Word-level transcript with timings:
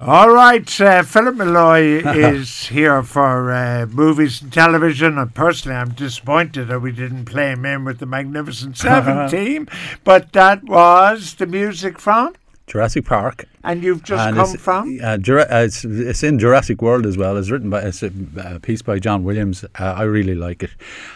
All 0.00 0.30
right, 0.30 0.80
uh, 0.80 1.02
Philip 1.02 1.34
Molloy 1.34 2.04
is 2.06 2.66
here 2.68 3.02
for 3.02 3.50
uh, 3.50 3.84
movies 3.86 4.40
and 4.40 4.52
television, 4.52 5.18
and 5.18 5.34
personally, 5.34 5.76
I'm 5.76 5.90
disappointed 5.90 6.68
that 6.68 6.78
we 6.78 6.92
didn't 6.92 7.24
play 7.24 7.50
him 7.50 7.66
in 7.66 7.84
with 7.84 7.98
the 7.98 8.06
Magnificent 8.06 8.76
Seven 8.76 9.28
team, 9.28 9.66
but 10.04 10.32
that 10.34 10.62
was 10.62 11.34
the 11.34 11.46
music 11.46 11.98
from. 11.98 12.36
Jurassic 12.68 13.06
Park. 13.06 13.46
And 13.64 13.82
you've 13.82 14.02
just 14.04 14.22
and 14.22 14.36
come 14.36 14.56
from? 14.56 15.00
Uh, 15.02 15.16
Jura- 15.16 15.48
uh, 15.50 15.64
it's, 15.64 15.84
it's, 15.84 16.22
in 16.22 16.38
Jurassic 16.38 16.80
World 16.82 17.06
as 17.06 17.16
well. 17.16 17.36
It's 17.36 17.50
written 17.50 17.70
by 17.70 17.80
it's 17.80 18.02
a, 18.02 18.12
a 18.36 18.60
piece 18.60 18.82
by 18.82 18.98
John 18.98 19.24
Williams. 19.24 19.64
Uh, 19.64 19.94
I 19.96 20.02
really 20.02 20.34
like 20.34 20.62
it, 20.62 20.70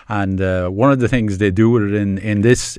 and 0.08 0.40
uh, 0.40 0.68
one 0.68 0.90
of 0.90 0.98
the 0.98 1.08
things 1.08 1.38
they 1.38 1.50
do 1.50 1.70
with 1.70 1.84
it 1.84 1.94
in 1.94 2.18
in 2.18 2.40
this 2.40 2.78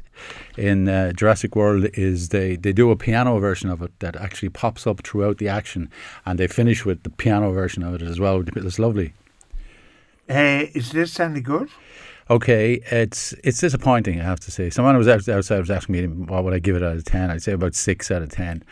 in 0.58 0.90
uh, 0.90 1.14
Jurassic 1.14 1.56
World 1.56 1.88
is 1.94 2.30
they 2.30 2.56
they 2.56 2.74
do 2.74 2.92
a 2.92 2.96
piano 2.96 3.40
version 3.40 3.70
of 3.70 3.82
it 3.82 3.92
that 4.00 4.16
actually 4.16 4.50
pops 4.50 4.86
up 4.88 5.02
throughout 5.04 5.38
the 5.38 5.48
action, 5.48 5.90
and 6.26 6.40
they 6.40 6.48
finish 6.48 6.84
with 6.84 7.04
the 7.04 7.10
piano 7.10 7.52
version 7.52 7.84
of 7.84 7.94
it 7.94 8.02
as 8.02 8.20
well. 8.20 8.44
It's 8.46 8.80
lovely. 8.80 9.14
Uh, 10.30 10.66
is 10.74 10.92
this 10.92 11.20
any 11.20 11.42
good? 11.42 11.70
Okay, 12.30 12.82
it's 12.90 13.34
it's 13.44 13.60
disappointing. 13.60 14.20
I 14.20 14.24
have 14.24 14.40
to 14.42 14.52
say. 14.52 14.70
Someone 14.70 14.98
was 14.98 15.10
outside 15.10 15.60
was 15.60 15.70
asking 15.70 15.94
me 15.94 16.08
what 16.08 16.44
would 16.46 16.54
I 16.54 16.60
give 16.60 16.76
it 16.78 16.84
out 16.84 16.96
of 16.96 17.04
ten. 17.04 17.30
I'd 17.30 17.44
say 17.44 17.52
about 17.52 17.76
six 17.76 18.10
out 18.12 18.22
of 18.22 18.30
ten. 18.30 18.64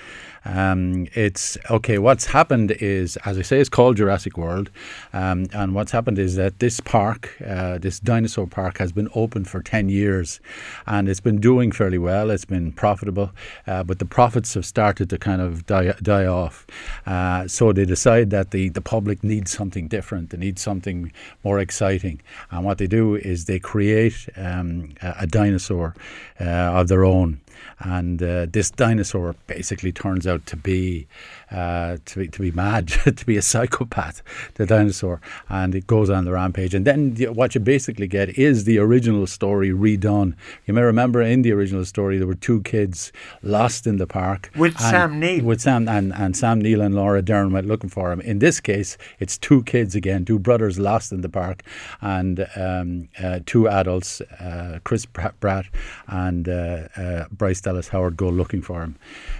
Um, 0.44 1.08
it's 1.14 1.58
okay. 1.70 2.00
What's 2.00 2.26
happened 2.26 2.72
is, 2.72 3.18
as 3.26 3.38
I 3.38 3.44
say, 3.44 3.60
it's 3.60 3.70
called 3.70 3.98
Jurassic 3.98 4.38
World, 4.38 4.72
um, 5.14 5.46
and 5.54 5.76
what's 5.76 5.92
happened 5.92 6.18
is 6.18 6.36
that 6.36 6.60
this 6.60 6.80
park, 6.80 7.36
uh, 7.46 7.78
this 7.78 8.00
dinosaur 8.00 8.48
park, 8.48 8.80
has 8.80 8.92
been 8.92 9.08
open 9.14 9.46
for 9.46 9.62
ten 9.62 9.90
years, 9.90 10.40
and 10.88 11.08
it's 11.08 11.20
been 11.20 11.40
doing 11.40 11.72
fairly 11.72 12.00
well. 12.00 12.32
It's 12.32 12.46
been 12.46 12.72
profitable, 12.72 13.32
uh, 13.68 13.84
but 13.84 14.00
the 14.00 14.06
profits 14.06 14.56
have 14.56 14.66
started 14.66 15.10
to 15.12 15.18
kind 15.18 15.42
of 15.42 15.66
die 15.68 15.94
die 16.02 16.26
off. 16.26 16.66
Uh, 17.06 17.48
so 17.48 17.72
they 17.72 17.86
decide 17.86 18.32
that 18.32 18.52
the 18.52 18.70
the 18.70 18.82
public 18.82 19.24
needs 19.24 19.52
something 19.52 19.88
different. 19.88 20.32
They 20.32 20.38
need 20.38 20.58
something 20.58 21.12
more 21.44 21.60
exciting, 21.60 22.20
and 22.50 22.66
what 22.66 22.80
they 22.80 22.88
do 22.88 23.16
is 23.16 23.41
is 23.42 23.46
they 23.46 23.60
create 23.60 24.30
um, 24.38 24.94
a, 25.02 25.28
dinosaur 25.28 25.96
uh, 26.40 26.80
of 26.80 26.88
their 26.88 27.04
own. 27.04 27.40
And 27.80 28.22
uh, 28.22 28.48
this 28.50 28.70
dinosaur 28.72 29.36
basically 29.48 29.92
turns 29.92 30.28
out 30.28 30.46
to 30.48 30.56
be 30.56 31.08
uh, 31.52 31.98
to 32.06 32.20
be 32.20 32.28
to 32.28 32.42
be 32.42 32.52
mad, 32.52 32.88
to 33.18 33.26
be 33.26 33.38
a 33.38 33.42
psychopath, 33.42 34.22
the 34.56 34.66
dinosaur, 34.66 35.20
and 35.50 35.76
it 35.76 35.88
goes 35.88 36.10
on 36.10 36.26
the 36.26 36.32
rampage. 36.32 36.74
And 36.74 36.86
then 36.86 37.16
what 37.34 37.56
you 37.56 37.62
basically 37.62 38.08
get 38.08 38.30
is 38.38 38.64
the 38.64 38.80
original 38.80 39.28
story 39.28 39.70
redone. 39.70 40.36
You 40.66 40.74
may 40.74 40.82
remember 40.82 41.22
in 41.22 41.42
the 41.42 41.52
original 41.52 41.86
story 41.86 42.18
there 42.18 42.28
were 42.28 42.36
two 42.36 42.62
kids 42.62 43.12
lost 43.42 43.88
in 43.88 43.98
the 43.98 44.08
park 44.08 44.50
with 44.56 44.78
Sam 44.80 45.20
Neill, 45.20 45.44
with 45.44 45.62
Sam 45.62 45.88
and, 45.88 46.14
and 46.14 46.38
Sam 46.38 46.60
Neill 46.60 46.82
and 46.82 46.96
Laura 46.96 47.22
Dern 47.22 47.52
went 47.52 47.68
looking 47.68 47.90
for 47.90 48.12
him. 48.12 48.22
In 48.22 48.40
this 48.40 48.60
case, 48.60 48.98
it's 49.20 49.38
two 49.38 49.64
kids 49.64 49.96
again, 49.96 50.26
two 50.26 50.40
brothers 50.40 50.80
lost 50.80 51.12
in 51.12 51.22
the 51.22 51.30
park, 51.30 51.64
and 52.02 52.48
um, 52.56 53.10
uh, 53.22 53.40
two 53.46 53.68
adults, 53.68 54.22
uh, 54.22 54.80
Chris 54.84 55.06
Pratt 55.06 55.66
and 56.08 56.48
uh, 56.48 57.26
Bryce 57.52 57.60
Dallas 57.60 57.90
Howard, 57.90 58.16
go 58.16 58.30
looking 58.30 58.62
for 58.62 58.82
him. 58.82 58.96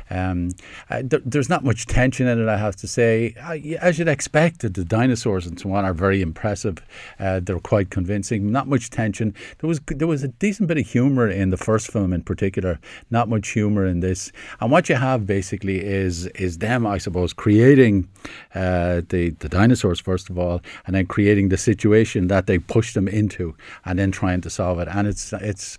Um, 0.10 0.50
uh, 0.90 1.02
th- 1.02 1.24
there's 1.26 1.48
not 1.48 1.64
much 1.64 1.86
tension 1.86 2.28
in 2.28 2.42
it, 2.42 2.50
I 2.50 2.58
have 2.58 2.76
to 2.78 2.88
say. 2.88 3.34
as 3.80 3.98
you'd 3.98 4.10
expect, 4.10 4.60
the 4.60 4.84
dinosaurs 4.84 5.48
and 5.48 5.58
so 5.58 5.72
on 5.72 5.86
are 5.86 5.94
very 5.94 6.22
impressive. 6.22 6.80
Uh, 7.18 7.40
they're 7.40 7.58
quite 7.60 7.90
convincing. 7.90 8.52
Not 8.52 8.68
much 8.68 8.90
tension. 8.90 9.34
There 9.60 9.70
was 9.70 9.80
there 9.88 10.10
was 10.10 10.24
a 10.24 10.28
decent 10.28 10.68
bit 10.68 10.78
of 10.78 10.86
humour 10.86 11.30
in 11.30 11.52
the 11.52 11.58
first 11.58 11.90
film, 11.90 12.12
in 12.12 12.22
particular. 12.22 12.82
Not 13.12 13.30
much 13.30 13.48
humour 13.48 13.86
in 13.86 14.02
this. 14.02 14.34
And 14.60 14.70
what 14.72 14.90
you 14.90 14.96
have 14.96 15.26
basically 15.26 15.80
is 15.80 16.28
is 16.46 16.58
them, 16.58 16.86
I 16.86 16.98
suppose, 16.98 17.32
creating 17.32 18.10
uh, 18.54 19.04
the 19.08 19.30
the 19.40 19.48
dinosaurs 19.48 20.02
first 20.02 20.30
of 20.30 20.38
all, 20.38 20.60
and 20.86 20.96
then 20.98 21.06
creating 21.06 21.48
the 21.48 21.58
situation 21.58 22.28
that 22.28 22.46
they 22.46 22.60
push 22.60 22.94
them 22.94 23.08
into, 23.08 23.56
and 23.86 23.98
then 23.98 24.12
trying 24.12 24.42
to 24.42 24.50
solve 24.50 24.80
it. 24.80 24.90
And 24.90 25.08
it's 25.08 25.32
it's 25.32 25.78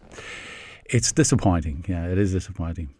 it's 0.92 1.12
disappointing. 1.12 1.84
Yeah, 1.88 2.06
it 2.06 2.18
is 2.18 2.32
disappointing. 2.32 2.90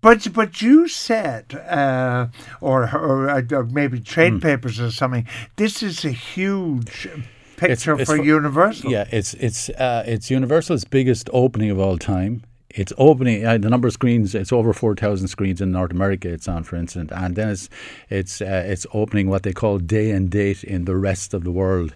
But 0.00 0.32
but 0.32 0.62
you 0.62 0.86
said, 0.86 1.54
uh, 1.54 2.28
or, 2.60 2.82
or, 2.94 3.28
uh, 3.28 3.42
or 3.50 3.64
maybe 3.64 4.00
trade 4.00 4.34
mm. 4.34 4.42
papers 4.42 4.78
or 4.78 4.92
something. 4.92 5.26
This 5.56 5.82
is 5.82 6.04
a 6.04 6.10
huge 6.10 7.08
picture 7.56 7.94
it's, 7.94 8.02
it's 8.02 8.10
for, 8.10 8.16
for, 8.16 8.22
Universal. 8.22 8.92
Yeah, 8.92 9.08
it's 9.10 9.34
it's 9.34 9.68
uh, 9.70 10.04
it's 10.06 10.30
Universal's 10.30 10.84
biggest 10.84 11.28
opening 11.32 11.70
of 11.70 11.80
all 11.80 11.98
time 11.98 12.42
it's 12.70 12.92
opening 12.98 13.46
uh, 13.46 13.56
the 13.56 13.70
number 13.70 13.88
of 13.88 13.94
screens. 13.94 14.34
It's 14.34 14.52
over 14.52 14.72
four 14.74 14.94
thousand 14.94 15.28
screens 15.28 15.60
in 15.60 15.72
North 15.72 15.90
America. 15.90 16.28
It's 16.28 16.48
on, 16.48 16.64
for 16.64 16.76
instance, 16.76 17.10
and 17.14 17.34
then 17.34 17.48
it's 17.48 17.68
it's 18.10 18.42
uh, 18.42 18.64
it's 18.66 18.86
opening 18.92 19.30
what 19.30 19.42
they 19.42 19.52
call 19.54 19.78
day 19.78 20.10
and 20.10 20.28
date 20.28 20.64
in 20.64 20.84
the 20.84 20.96
rest 20.96 21.32
of 21.32 21.44
the 21.44 21.50
world, 21.50 21.94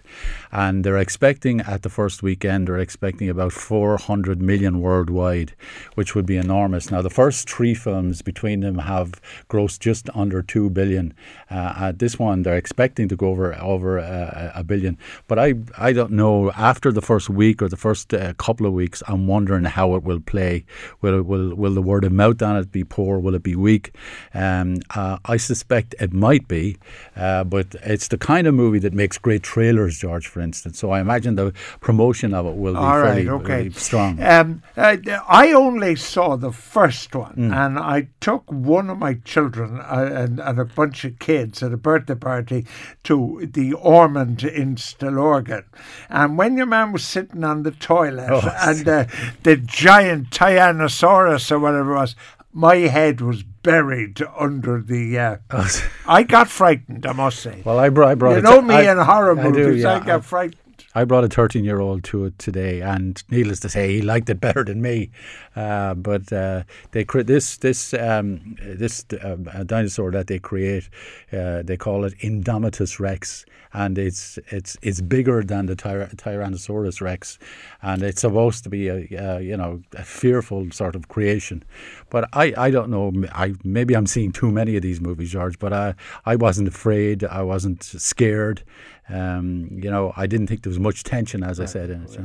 and 0.51 0.83
they're 0.83 0.97
expecting 0.97 1.61
at 1.61 1.83
the 1.83 1.89
first 1.89 2.23
weekend 2.23 2.67
they're 2.67 2.79
expecting 2.79 3.29
about 3.29 3.51
four 3.51 3.97
hundred 3.97 4.41
million 4.41 4.81
worldwide, 4.81 5.53
which 5.93 6.15
would 6.15 6.25
be 6.25 6.37
enormous. 6.37 6.89
Now 6.89 7.03
the 7.03 7.09
first 7.09 7.47
three 7.47 7.75
films 7.75 8.23
between 8.23 8.61
them 8.61 8.79
have 8.79 9.21
grossed 9.49 9.79
just 9.79 10.09
under 10.15 10.41
two 10.41 10.71
billion. 10.71 11.13
Uh, 11.51 11.73
at 11.77 11.99
this 11.99 12.17
one 12.17 12.41
they're 12.41 12.57
expecting 12.57 13.07
to 13.09 13.15
go 13.15 13.27
over 13.27 13.53
over 13.61 13.99
uh, 13.99 14.51
a 14.55 14.63
billion, 14.63 14.97
but 15.27 15.37
I 15.37 15.53
I 15.77 15.93
don't 15.93 16.13
know 16.13 16.51
after 16.51 16.91
the 16.91 17.01
first 17.01 17.29
week 17.29 17.61
or 17.61 17.69
the 17.69 17.77
first 17.77 18.11
uh, 18.11 18.33
couple 18.33 18.65
of 18.65 18.73
weeks. 18.73 19.03
I'm 19.07 19.27
wondering 19.27 19.65
how 19.65 19.93
it 19.95 20.03
will 20.03 20.19
play 20.19 20.65
Will 21.01 21.21
will 21.21 21.55
will 21.55 21.73
the 21.73 21.81
word 21.81 22.03
of 22.03 22.11
mouth 22.11 22.41
on 22.41 22.57
it 22.57 22.71
be 22.71 22.83
poor? 22.83 23.19
Will 23.19 23.35
it 23.35 23.43
be 23.43 23.55
weak? 23.55 23.95
Um, 24.33 24.77
uh, 24.95 25.17
I 25.25 25.37
suspect 25.37 25.95
it 25.99 26.13
might 26.13 26.47
be, 26.47 26.77
uh, 27.15 27.43
but 27.43 27.75
it's 27.83 28.07
the 28.07 28.17
kind 28.17 28.47
of 28.47 28.53
movie 28.53 28.79
that 28.79 28.93
makes 28.93 29.17
great 29.17 29.43
trailers, 29.43 29.97
George, 29.97 30.27
for 30.27 30.41
instance. 30.41 30.79
So 30.79 30.91
I 30.91 30.99
imagine 30.99 31.35
the 31.35 31.53
promotion 31.79 32.33
of 32.33 32.45
it 32.45 32.55
will 32.55 32.73
be 32.73 32.79
All 32.79 33.01
fairly, 33.01 33.27
right, 33.27 33.41
okay. 33.41 33.69
strong. 33.71 34.21
Um, 34.21 34.63
uh, 34.77 34.97
I 35.27 35.51
only 35.53 35.95
saw 35.95 36.35
the 36.35 36.51
first 36.51 37.15
one, 37.15 37.35
mm. 37.35 37.55
and 37.55 37.77
I 37.77 38.07
took 38.19 38.51
one 38.51 38.89
of 38.89 38.97
my 38.97 39.15
children 39.25 39.79
uh, 39.79 40.09
and, 40.13 40.39
and, 40.39 40.59
a 40.59 40.65
bunch 40.65 41.03
of 41.05 41.19
kids 41.19 41.61
at 41.61 41.73
a 41.73 41.77
birthday 41.77 42.15
party 42.15 42.65
to 43.03 43.49
the 43.51 43.73
Ormond 43.73 44.43
in 44.43 44.75
Stillorgan. 44.75 45.63
And 46.09 46.37
when 46.37 46.57
your 46.57 46.65
man 46.65 46.91
was 46.91 47.03
sitting 47.03 47.43
on 47.43 47.63
the 47.63 47.71
toilet 47.71 48.29
oh, 48.29 48.49
and 48.61 48.87
uh, 48.87 49.05
the 49.43 49.57
giant 49.57 50.31
tire 50.31 50.52
Tyrannosaurus 50.53 51.51
or 51.51 51.59
whatever 51.59 51.93
it 51.93 51.95
was, 51.95 52.15
my 52.51 52.75
head 52.75 53.21
was 53.21 53.43
buried 53.43 54.21
under 54.37 54.81
the. 54.81 55.17
Uh, 55.17 55.67
I 56.07 56.23
got 56.23 56.49
frightened, 56.49 57.05
I 57.05 57.13
must 57.13 57.39
say. 57.39 57.61
Well, 57.65 57.79
I 57.79 57.89
brought. 57.89 58.09
I 58.09 58.15
brought 58.15 58.35
you 58.35 58.41
know 58.41 58.61
me 58.61 58.75
I, 58.75 58.91
in 58.91 58.97
horror 58.97 59.35
movies. 59.35 59.65
I, 59.65 59.71
do, 59.71 59.75
yeah. 59.75 59.93
I 59.95 60.05
got 60.05 60.25
frightened. 60.25 60.57
I 60.95 61.05
brought 61.05 61.23
a 61.23 61.27
13 61.27 61.63
year 61.63 61.79
old 61.79 62.03
to 62.05 62.25
it 62.25 62.37
today, 62.37 62.81
and 62.81 63.21
needless 63.29 63.59
to 63.61 63.69
say, 63.69 63.93
he 63.93 64.01
liked 64.01 64.29
it 64.29 64.39
better 64.41 64.63
than 64.63 64.81
me. 64.81 65.11
Uh, 65.55 65.93
but 65.95 66.31
uh, 66.31 66.63
they 66.91 67.03
cre- 67.03 67.21
this 67.21 67.57
this 67.57 67.93
um, 67.93 68.55
this 68.61 69.05
uh, 69.21 69.35
dinosaur 69.65 70.11
that 70.11 70.27
they 70.27 70.39
create, 70.39 70.89
uh, 71.31 71.63
they 71.63 71.77
call 71.77 72.05
it 72.05 72.17
Indominus 72.19 72.99
Rex, 72.99 73.45
and 73.73 73.97
it's 73.97 74.37
it's 74.49 74.77
it's 74.81 75.01
bigger 75.01 75.43
than 75.43 75.65
the 75.65 75.75
Tyrannosaurus 75.75 77.01
Rex, 77.01 77.39
and 77.81 78.03
it's 78.03 78.21
supposed 78.21 78.63
to 78.63 78.69
be 78.69 78.87
a, 78.87 79.39
you 79.39 79.57
know 79.57 79.81
a 79.95 80.03
fearful 80.03 80.69
sort 80.71 80.95
of 80.95 81.07
creation. 81.07 81.63
But 82.09 82.29
I, 82.33 82.53
I 82.55 82.71
don't 82.71 82.89
know. 82.89 83.11
I 83.33 83.53
maybe 83.63 83.95
I'm 83.95 84.07
seeing 84.07 84.31
too 84.31 84.51
many 84.51 84.75
of 84.75 84.83
these 84.83 85.01
movies, 85.01 85.31
George. 85.31 85.57
But 85.59 85.73
I 85.73 85.95
I 86.25 86.35
wasn't 86.35 86.67
afraid. 86.67 87.23
I 87.23 87.41
wasn't 87.41 87.83
scared. 87.83 88.63
Um, 89.09 89.67
you 89.83 89.91
know, 89.91 90.13
I 90.15 90.27
didn't 90.27 90.47
think 90.47 90.63
there 90.63 90.69
was 90.69 90.79
much 90.79 91.03
tension, 91.03 91.43
as 91.43 91.59
I 91.59 91.65
said 91.65 91.89
in 91.89 92.03
it. 92.03 92.19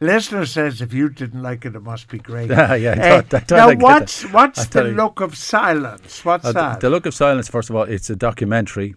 Listener 0.00 0.46
says 0.46 0.80
if 0.80 0.92
you 0.92 1.08
didn't 1.08 1.42
like 1.42 1.64
it, 1.64 1.74
it 1.74 1.80
must 1.80 2.08
be 2.08 2.18
great. 2.18 2.50
yeah, 2.50 2.70
I 2.70 3.20
thought, 3.20 3.34
uh, 3.34 3.36
I 3.36 3.40
thought 3.40 3.78
now, 3.78 3.84
what's 3.84 4.22
what's 4.32 4.66
the 4.66 4.84
look 4.84 5.20
of 5.20 5.36
silence? 5.36 6.24
What's 6.24 6.44
uh, 6.44 6.52
that? 6.52 6.80
The, 6.80 6.86
the 6.86 6.90
look 6.90 7.06
of 7.06 7.14
silence. 7.14 7.48
First 7.48 7.68
of 7.68 7.76
all, 7.76 7.82
it's 7.82 8.08
a 8.10 8.16
documentary 8.16 8.94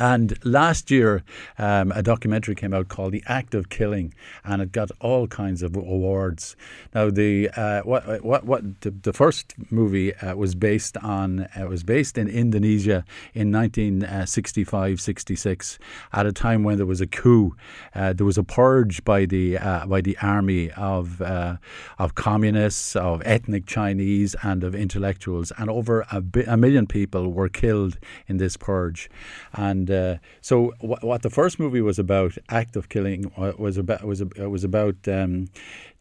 and 0.00 0.36
last 0.44 0.90
year, 0.90 1.22
um, 1.58 1.92
a 1.92 2.02
documentary 2.02 2.54
came 2.54 2.72
out 2.72 2.88
called 2.88 3.12
"The 3.12 3.22
Act 3.26 3.54
of 3.54 3.68
Killing," 3.68 4.14
and 4.44 4.62
it 4.62 4.72
got 4.72 4.90
all 5.00 5.26
kinds 5.26 5.62
of 5.62 5.76
awards. 5.76 6.56
Now, 6.94 7.10
the 7.10 7.50
uh, 7.50 7.82
what 7.82 8.24
what 8.24 8.44
what 8.44 8.80
the, 8.80 8.90
the 8.90 9.12
first 9.12 9.52
movie 9.70 10.14
uh, 10.16 10.34
was 10.36 10.54
based 10.54 10.96
on 10.96 11.46
uh, 11.54 11.66
was 11.68 11.82
based 11.82 12.16
in 12.16 12.28
Indonesia 12.28 13.04
in 13.34 13.52
1965-66, 13.52 15.78
at 16.14 16.24
a 16.24 16.32
time 16.32 16.64
when 16.64 16.78
there 16.78 16.86
was 16.86 17.02
a 17.02 17.06
coup. 17.06 17.54
Uh, 17.94 18.14
there 18.14 18.26
was 18.26 18.38
a 18.38 18.42
purge 18.42 19.04
by 19.04 19.26
the 19.26 19.58
uh, 19.58 19.84
by 19.86 20.00
the 20.00 20.16
army 20.22 20.70
of 20.72 21.20
uh, 21.20 21.56
of 21.98 22.14
communists, 22.14 22.96
of 22.96 23.20
ethnic 23.26 23.66
Chinese, 23.66 24.34
and 24.42 24.64
of 24.64 24.74
intellectuals, 24.74 25.52
and 25.58 25.68
over 25.68 26.06
a, 26.10 26.22
bi- 26.22 26.44
a 26.46 26.56
million 26.56 26.86
people 26.86 27.30
were 27.30 27.50
killed 27.50 27.98
in 28.26 28.38
this 28.38 28.56
purge, 28.56 29.10
and 29.52 29.89
And 29.90 30.16
uh, 30.16 30.18
so, 30.40 30.72
wh- 30.80 31.02
what 31.02 31.22
the 31.22 31.30
first 31.30 31.58
movie 31.58 31.80
was 31.80 31.98
about, 31.98 32.36
act 32.48 32.76
of 32.76 32.88
killing, 32.88 33.30
was 33.36 33.76
about 33.76 34.04
was 34.04 34.22
was 34.36 34.64
about 34.64 34.96
um, 35.08 35.48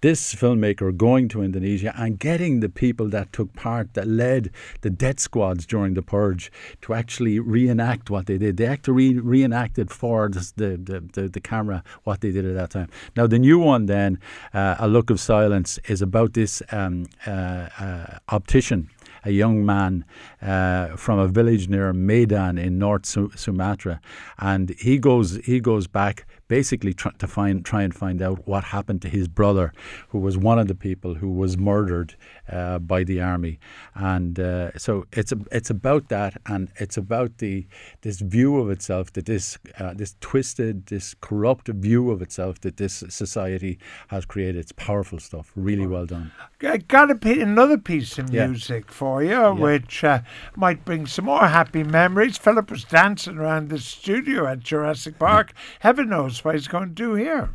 this 0.02 0.34
filmmaker 0.34 0.96
going 0.96 1.28
to 1.30 1.42
Indonesia 1.42 1.94
and 1.98 2.18
getting 2.20 2.62
the 2.62 2.70
people 2.70 3.08
that 3.10 3.34
took 3.34 3.54
part, 3.54 3.94
that 3.96 4.08
led 4.08 4.50
the 4.82 4.90
death 4.90 5.20
squads 5.20 5.66
during 5.66 5.94
the 5.94 6.02
purge, 6.02 6.52
to 6.82 6.94
actually 6.94 7.40
reenact 7.40 8.10
what 8.10 8.28
they 8.28 8.38
did. 8.38 8.58
They 8.58 8.66
actually 8.66 9.16
re- 9.16 9.20
reenacted 9.20 9.92
for 9.92 10.30
the, 10.30 10.54
the, 10.56 11.04
the, 11.14 11.28
the, 11.28 11.40
camera 11.42 11.84
what 12.04 12.22
they 12.22 12.32
did 12.32 12.46
at 12.46 12.56
that 12.56 12.70
time. 12.70 12.90
Now, 13.18 13.28
the 13.28 13.40
new 13.40 13.60
one, 13.60 13.88
then, 13.88 14.20
uh, 14.54 14.76
A 14.80 14.88
Look 14.88 15.10
of 15.10 15.20
Silence, 15.20 15.80
is 15.90 16.02
about 16.02 16.34
this 16.34 16.62
um, 16.72 17.08
uh, 17.28 17.68
uh, 17.80 18.20
optician 18.30 18.90
a 19.24 19.31
young 19.31 19.66
man 19.66 20.06
uh, 20.42 20.95
from 20.95 21.19
a 21.19 21.27
village 21.27 21.68
near 21.69 21.94
Medan 21.94 22.57
in 22.57 22.80
North 22.80 23.06
Sumatra, 23.06 24.01
and 24.38 24.75
he 24.80 24.98
goes 24.98 25.38
he 25.45 25.60
goes 25.60 25.88
back 25.88 26.25
basically 26.50 26.94
try, 26.94 27.12
to 27.18 27.28
find 27.28 27.63
try 27.63 27.84
and 27.84 27.96
find 27.96 28.22
out 28.22 28.46
what 28.46 28.66
happened 28.66 29.01
to 29.04 29.07
his 29.07 29.30
brother, 29.30 29.72
who 30.10 30.19
was 30.19 30.38
one 30.38 30.60
of 30.60 30.68
the 30.68 30.75
people 30.75 31.13
who 31.16 31.30
was 31.30 31.57
murdered 31.57 32.16
uh, 32.51 32.80
by 32.80 33.06
the 33.06 33.22
army, 33.22 33.57
and 33.96 34.38
uh, 34.38 34.78
so 34.78 35.06
it's 35.13 35.31
a, 35.31 35.38
it's 35.54 35.69
about 35.69 36.10
that, 36.10 36.34
and 36.46 36.69
it's 36.75 36.98
about 36.98 37.38
the 37.38 37.66
this 38.01 38.19
view 38.19 38.57
of 38.57 38.69
itself 38.69 39.13
that 39.13 39.25
this 39.25 39.57
uh, 39.80 39.94
this 39.94 40.16
twisted, 40.19 40.88
this 40.88 41.16
corrupt 41.22 41.69
view 41.69 42.12
of 42.12 42.22
itself 42.22 42.60
that 42.62 42.75
this 42.75 43.04
society 43.07 43.80
has 44.10 44.25
created. 44.25 44.57
It's 44.57 44.74
powerful 44.74 45.19
stuff, 45.19 45.54
really 45.56 45.88
well 45.88 46.06
done. 46.06 46.31
I 46.62 46.78
got 46.78 47.12
a 47.12 47.16
p- 47.16 47.42
another 47.42 47.78
piece 47.78 48.18
of 48.18 48.31
music 48.31 48.86
yeah. 48.88 48.94
for 48.94 49.24
you, 49.24 49.30
yeah. 49.30 49.52
which 49.52 50.04
uh, 50.04 50.22
might 50.56 50.84
bring 50.84 51.06
some 51.06 51.25
more 51.25 51.48
happy 51.48 51.84
memories. 51.84 52.38
Philip 52.38 52.72
was 52.72 52.84
dancing 52.84 53.38
around 53.38 53.69
the 53.69 53.78
studio 53.78 54.48
at 54.48 54.60
Jurassic 54.60 55.19
Park. 55.19 55.54
Heaven 55.81 56.10
knows 56.10 56.39
what 56.44 56.56
he's 56.56 56.68
going 56.68 56.90
to 56.90 56.94
do 56.94 57.16
here. 57.16 57.50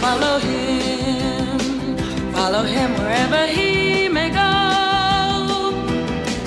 follow 0.00 0.38
him, 0.38 1.96
follow 2.32 2.62
him 2.62 2.92
wherever 2.94 3.46
he 3.46 4.08
may 4.08 4.30
go. 4.30 5.70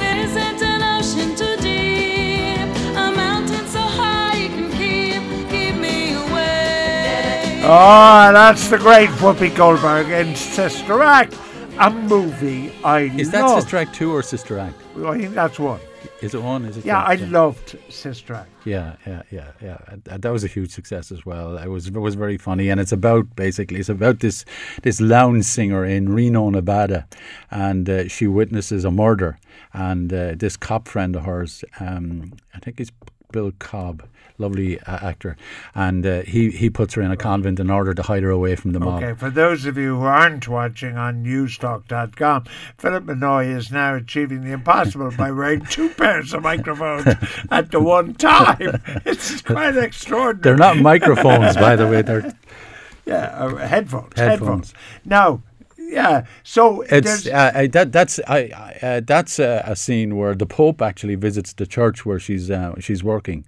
Isn't 0.01 0.62
an 0.63 0.81
ocean 0.81 1.36
too 1.36 1.56
deep, 1.62 2.68
a 2.98 3.12
mountain 3.16 3.68
so 3.68 3.80
high 3.80 4.38
you 4.38 4.50
can 4.50 4.72
keep, 4.72 5.24
keep 5.51 5.75
me 5.75 6.13
away. 6.13 7.62
Oh, 7.63 8.31
that's 8.34 8.69
the 8.69 8.78
great 8.78 9.10
Whoopi 9.22 9.56
Goldberg 9.56 10.10
in 10.10 10.36
Sister 10.36 11.04
Act 11.04 11.36
a 11.79 11.89
movie 11.89 12.71
I 12.83 13.01
Is 13.01 13.31
that 13.31 13.49
Sister 13.49 13.77
Act 13.77 13.93
2 13.95 14.11
or 14.11 14.21
Sister 14.21 14.59
Act? 14.59 14.75
Well, 14.95 15.13
I 15.13 15.17
think 15.17 15.33
that's 15.33 15.59
one. 15.59 15.79
Is 16.21 16.33
it 16.33 16.41
one? 16.41 16.65
Is 16.65 16.77
it 16.77 16.85
yeah, 16.85 17.01
I 17.01 17.15
loved 17.15 17.77
Sister 17.89 18.33
Act. 18.33 18.49
Yeah, 18.65 18.95
yeah, 19.05 19.23
yeah, 19.31 19.51
yeah. 19.61 19.77
That 20.05 20.31
was 20.31 20.43
a 20.43 20.47
huge 20.47 20.71
success 20.71 21.11
as 21.11 21.25
well. 21.25 21.57
It 21.57 21.67
was 21.67 21.87
it 21.87 21.93
was 21.93 22.15
very 22.15 22.37
funny, 22.37 22.69
and 22.69 22.79
it's 22.79 22.91
about 22.91 23.35
basically 23.35 23.79
it's 23.79 23.89
about 23.89 24.19
this 24.19 24.45
this 24.83 25.01
lounge 25.01 25.45
singer 25.45 25.85
in 25.85 26.13
Reno, 26.13 26.49
Nevada, 26.49 27.07
and 27.51 27.89
uh, 27.89 28.07
she 28.07 28.27
witnesses 28.27 28.85
a 28.85 28.91
murder, 28.91 29.37
and 29.73 30.13
uh, 30.13 30.33
this 30.35 30.57
cop 30.57 30.87
friend 30.87 31.15
of 31.15 31.25
hers, 31.25 31.63
um, 31.79 32.33
I 32.53 32.59
think 32.59 32.79
he's 32.79 32.91
Bill 33.31 33.51
Cobb, 33.59 34.03
lovely 34.38 34.80
uh, 34.81 35.07
actor, 35.07 35.38
and 35.75 36.06
uh, 36.06 36.21
he 36.21 36.51
he 36.51 36.69
puts 36.69 36.94
her 36.95 37.01
in 37.01 37.12
a 37.12 37.18
convent 37.18 37.59
in 37.59 37.69
order 37.69 37.94
to 37.94 38.01
hide 38.01 38.24
her 38.24 38.30
away 38.30 38.56
from 38.56 38.71
the 38.71 38.80
mob. 38.80 39.03
Okay, 39.03 39.13
for 39.18 39.30
those 39.30 39.65
of 39.65 39.77
you 39.77 39.97
who 40.00 40.03
aren't 40.03 40.47
watching 40.47 40.97
on 40.97 41.24
newstalk.com, 41.24 42.45
Philip 42.77 43.03
Molloy 43.03 43.47
is 43.47 43.71
now 43.71 43.95
achieving 43.95 44.44
the 44.44 44.51
impossible 44.51 45.12
by 45.12 45.31
wearing 45.31 45.65
two 45.69 45.89
pairs 45.89 46.33
of 46.33 46.44
microphones 46.44 47.07
at 47.51 47.71
the 47.71 47.80
one 47.80 48.13
time. 48.15 48.81
It's 49.06 49.41
quite 49.41 49.75
extraordinary. 49.75 50.41
They're 50.41 50.57
not 50.57 50.77
microphones, 50.77 51.56
by 51.56 51.75
the 51.75 51.88
way. 51.88 52.01
They're 52.01 52.33
yeah, 53.06 53.25
uh, 53.35 53.56
headphones, 53.56 54.13
headphones. 54.18 54.71
Headphones. 54.71 54.74
Now, 55.06 55.41
yeah. 55.77 56.25
So 56.44 56.81
it's 56.81 57.27
uh, 57.27 57.68
that 57.71 57.91
that's 57.91 58.19
I, 58.27 58.75
uh, 58.81 59.01
that's 59.06 59.39
a, 59.39 59.63
a, 59.65 59.75
scene 59.75 60.15
where 60.18 60.35
the 60.35 60.45
Pope 60.45 60.81
actually 60.81 61.15
visits 61.15 61.53
the 61.53 61.68
church 61.68 62.06
where 62.06 62.19
she's 62.19 62.50
uh, 62.50 62.80
she's 62.80 63.03
working, 63.03 63.45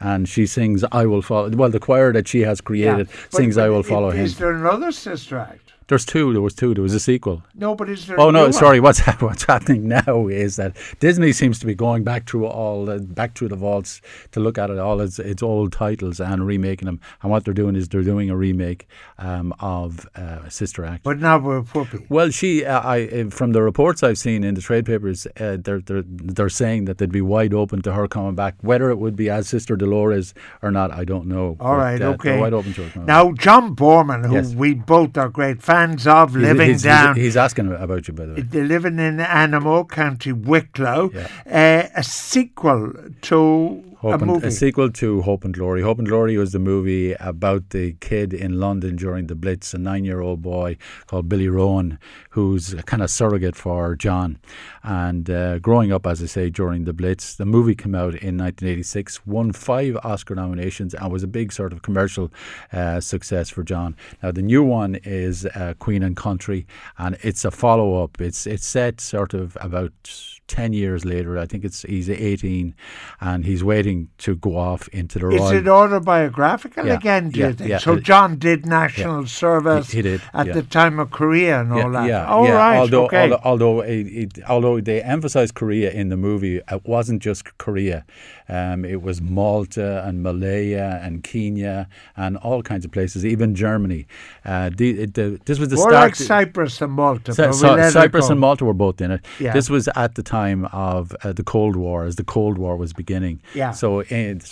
and 0.00 0.28
she 0.28 0.46
sings 0.46 0.84
"I 0.92 1.06
will 1.06 1.22
follow." 1.22 1.50
Well, 1.50 1.70
the 1.70 1.80
choir 1.80 2.12
that 2.12 2.28
she 2.28 2.40
has 2.40 2.60
created 2.60 3.08
yeah, 3.08 3.16
sings 3.30 3.56
but 3.56 3.64
"I 3.64 3.68
will 3.68 3.82
follow 3.82 4.10
him." 4.10 4.24
Is 4.24 4.38
there 4.38 4.52
another 4.52 4.92
sister 4.92 5.38
act? 5.38 5.65
There's 5.88 6.04
two. 6.04 6.32
There 6.32 6.42
was 6.42 6.54
two. 6.54 6.74
There 6.74 6.82
was 6.82 6.94
a 6.94 7.00
sequel. 7.00 7.44
No, 7.54 7.76
but 7.76 7.88
is 7.88 8.06
there? 8.08 8.18
Oh 8.18 8.30
no, 8.30 8.50
sorry. 8.50 8.80
What's 8.86 9.00
what's 9.20 9.44
happening 9.44 9.86
now 9.86 10.26
is 10.26 10.56
that 10.56 10.76
Disney 10.98 11.32
seems 11.32 11.60
to 11.60 11.66
be 11.66 11.76
going 11.76 12.02
back 12.02 12.28
through 12.28 12.46
all 12.46 12.86
the, 12.86 12.98
back 12.98 13.36
through 13.36 13.48
the 13.48 13.56
vaults 13.56 14.00
to 14.32 14.40
look 14.40 14.58
at 14.58 14.68
it 14.68 14.78
all 14.78 15.00
its 15.00 15.20
its 15.20 15.44
old 15.44 15.72
titles 15.72 16.18
and 16.18 16.44
remaking 16.44 16.86
them. 16.86 17.00
And 17.22 17.30
what 17.30 17.44
they're 17.44 17.54
doing 17.54 17.76
is 17.76 17.88
they're 17.88 18.02
doing 18.02 18.30
a 18.30 18.36
remake 18.36 18.88
um, 19.18 19.54
of 19.60 20.08
uh, 20.16 20.48
Sister 20.48 20.84
Act. 20.84 21.04
But 21.04 21.20
now 21.20 21.38
with 21.38 21.68
Whoopi. 21.68 22.10
Well, 22.10 22.30
she, 22.30 22.64
uh, 22.64 22.80
I 22.80 23.06
uh, 23.06 23.30
from 23.30 23.52
the 23.52 23.62
reports 23.62 24.02
I've 24.02 24.18
seen 24.18 24.42
in 24.42 24.54
the 24.54 24.60
trade 24.62 24.86
papers, 24.86 25.28
uh, 25.38 25.56
they're 25.60 25.80
they're 25.80 26.02
they're 26.04 26.48
saying 26.48 26.86
that 26.86 26.98
they'd 26.98 27.12
be 27.12 27.20
wide 27.20 27.54
open 27.54 27.80
to 27.82 27.92
her 27.92 28.08
coming 28.08 28.34
back. 28.34 28.56
Whether 28.60 28.90
it 28.90 28.96
would 28.96 29.14
be 29.14 29.30
as 29.30 29.48
Sister 29.48 29.76
Deloris 29.76 30.32
or 30.62 30.72
not, 30.72 30.90
I 30.90 31.04
don't 31.04 31.26
know. 31.26 31.56
All 31.60 31.74
but, 31.74 31.76
right, 31.76 32.02
uh, 32.02 32.06
okay. 32.14 32.40
wide 32.40 32.54
open 32.54 32.74
to 32.74 32.88
her. 32.88 33.04
Now, 33.04 33.32
John 33.32 33.76
Boorman, 33.76 34.26
who 34.26 34.34
yes. 34.34 34.52
we 34.52 34.74
both 34.74 35.16
are 35.16 35.28
great 35.28 35.62
fans 35.62 35.75
of, 36.06 36.34
living 36.34 36.70
he's, 36.70 36.82
down. 36.82 37.14
He's, 37.14 37.24
he's, 37.24 37.36
asking 37.36 37.72
about 37.72 38.08
you, 38.08 38.14
by 38.14 38.26
the 38.26 38.34
way. 38.34 38.40
They're 38.42 38.64
living 38.64 38.98
in 38.98 39.18
Annamoe, 39.18 39.88
County 39.88 40.32
Wicklow. 40.32 41.10
Yeah. 41.12 41.28
Uh, 41.94 41.98
a 41.98 42.02
sequel 42.02 42.92
to 43.22 43.95
Hope 44.06 44.20
a 44.20 44.24
and, 44.24 44.32
movie. 44.32 44.46
A 44.46 44.50
sequel 44.50 44.90
to 44.92 45.22
Hope 45.22 45.44
and 45.44 45.52
Glory. 45.52 45.82
Hope 45.82 45.98
and 45.98 46.06
Glory 46.06 46.36
was 46.36 46.52
the 46.52 46.58
movie 46.58 47.14
about 47.14 47.70
the 47.70 47.94
kid 47.94 48.32
in 48.32 48.60
London 48.60 48.94
during 48.94 49.26
the 49.26 49.34
Blitz, 49.34 49.74
a 49.74 49.78
nine-year-old 49.78 50.42
boy 50.42 50.76
called 51.06 51.28
Billy 51.28 51.48
Rohan, 51.48 51.98
who's 52.30 52.72
a 52.72 52.82
kind 52.84 53.02
of 53.02 53.10
surrogate 53.10 53.56
for 53.56 53.96
John. 53.96 54.38
And 54.84 55.28
uh, 55.28 55.58
growing 55.58 55.92
up, 55.92 56.06
as 56.06 56.22
I 56.22 56.26
say, 56.26 56.50
during 56.50 56.84
the 56.84 56.92
Blitz, 56.92 57.34
the 57.34 57.46
movie 57.46 57.74
came 57.74 57.94
out 57.96 58.14
in 58.14 58.38
1986, 58.38 59.26
won 59.26 59.52
five 59.52 59.96
Oscar 60.04 60.36
nominations, 60.36 60.94
and 60.94 61.12
was 61.12 61.24
a 61.24 61.28
big 61.28 61.52
sort 61.52 61.72
of 61.72 61.82
commercial 61.82 62.32
uh, 62.72 63.00
success 63.00 63.50
for 63.50 63.64
John. 63.64 63.96
Now 64.22 64.30
the 64.30 64.42
new 64.42 64.62
one 64.62 64.96
is 65.02 65.46
uh, 65.46 65.74
Queen 65.80 66.02
and 66.02 66.16
Country, 66.16 66.66
and 66.98 67.16
it's 67.22 67.44
a 67.44 67.50
follow-up. 67.50 68.20
It's 68.20 68.46
it's 68.46 68.66
set 68.66 69.00
sort 69.00 69.34
of 69.34 69.56
about 69.60 69.92
10 70.48 70.72
years 70.72 71.04
later. 71.04 71.38
I 71.38 71.46
think 71.46 71.64
it's 71.64 71.82
he's 71.82 72.08
18 72.08 72.74
and 73.20 73.44
he's 73.44 73.64
waiting 73.64 74.08
to 74.18 74.36
go 74.36 74.56
off 74.56 74.88
into 74.88 75.18
the 75.18 75.28
Is 75.28 75.50
it 75.50 75.68
autobiographical 75.68 76.86
yeah, 76.86 76.94
again, 76.94 77.30
do 77.30 77.40
yeah, 77.40 77.46
you 77.48 77.52
think? 77.54 77.70
Yeah, 77.70 77.78
so 77.78 77.98
John 77.98 78.38
did 78.38 78.64
national 78.64 79.26
service 79.26 79.90
he, 79.90 79.98
he 79.98 80.02
did, 80.02 80.22
at 80.32 80.52
the 80.52 80.62
time 80.62 80.98
of 80.98 81.10
Korea 81.10 81.60
and 81.60 81.72
all 81.72 81.90
that. 81.90 82.08
Yeah, 82.08 82.26
oh, 82.28 82.48
right, 82.48 82.78
although, 82.78 83.06
okay. 83.06 83.22
although, 83.22 83.40
although, 83.44 83.80
it, 83.80 84.38
although 84.48 84.80
they 84.80 85.02
emphasized 85.02 85.54
Korea 85.54 85.90
in 85.90 86.08
the 86.10 86.16
movie, 86.16 86.58
it 86.58 86.84
wasn't 86.84 87.22
just 87.22 87.58
Korea. 87.58 88.04
Um, 88.48 88.84
it 88.84 89.02
was 89.02 89.20
Malta 89.20 90.04
and 90.06 90.22
Malaya 90.22 91.00
and 91.02 91.24
Kenya 91.24 91.88
and 92.16 92.36
all 92.36 92.62
kinds 92.62 92.84
of 92.84 92.92
places, 92.92 93.26
even 93.26 93.56
Germany. 93.56 94.06
Uh, 94.44 94.70
the, 94.72 95.06
the, 95.06 95.40
this 95.44 95.58
was 95.58 95.70
the 95.70 95.76
More 95.76 95.90
start. 95.90 96.04
like 96.04 96.14
Cyprus 96.14 96.80
and 96.80 96.92
Malta. 96.92 97.34
So, 97.34 97.50
so 97.50 97.90
Cyprus 97.90 98.30
and 98.30 98.38
Malta 98.38 98.64
were 98.64 98.72
both 98.72 99.00
in 99.00 99.10
it. 99.10 99.24
This 99.38 99.68
was 99.68 99.88
at 99.96 100.14
the 100.14 100.22
time 100.22 100.35
time 100.36 100.62
of 100.72 101.02
uh, 101.24 101.32
the 101.32 101.46
Cold 101.54 101.76
War, 101.76 101.98
as 102.08 102.16
the 102.16 102.24
Cold 102.36 102.56
War 102.58 102.74
was 102.84 102.92
beginning. 102.92 103.36
Yeah. 103.54 103.72
So, 103.72 103.88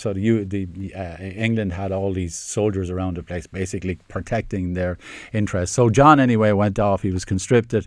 so 0.03 0.07
the, 0.13 0.45
the 0.55 0.63
uh, 1.03 1.17
England 1.47 1.71
had 1.73 1.91
all 1.91 2.11
these 2.13 2.35
soldiers 2.55 2.89
around 2.89 3.17
the 3.17 3.23
place, 3.23 3.45
basically 3.47 3.95
protecting 4.07 4.75
their 4.79 4.97
interests. 5.33 5.75
So 5.75 5.89
John, 5.89 6.19
anyway, 6.19 6.51
went 6.51 6.79
off. 6.79 6.99
He 7.07 7.11
was 7.11 7.25
conscripted. 7.25 7.83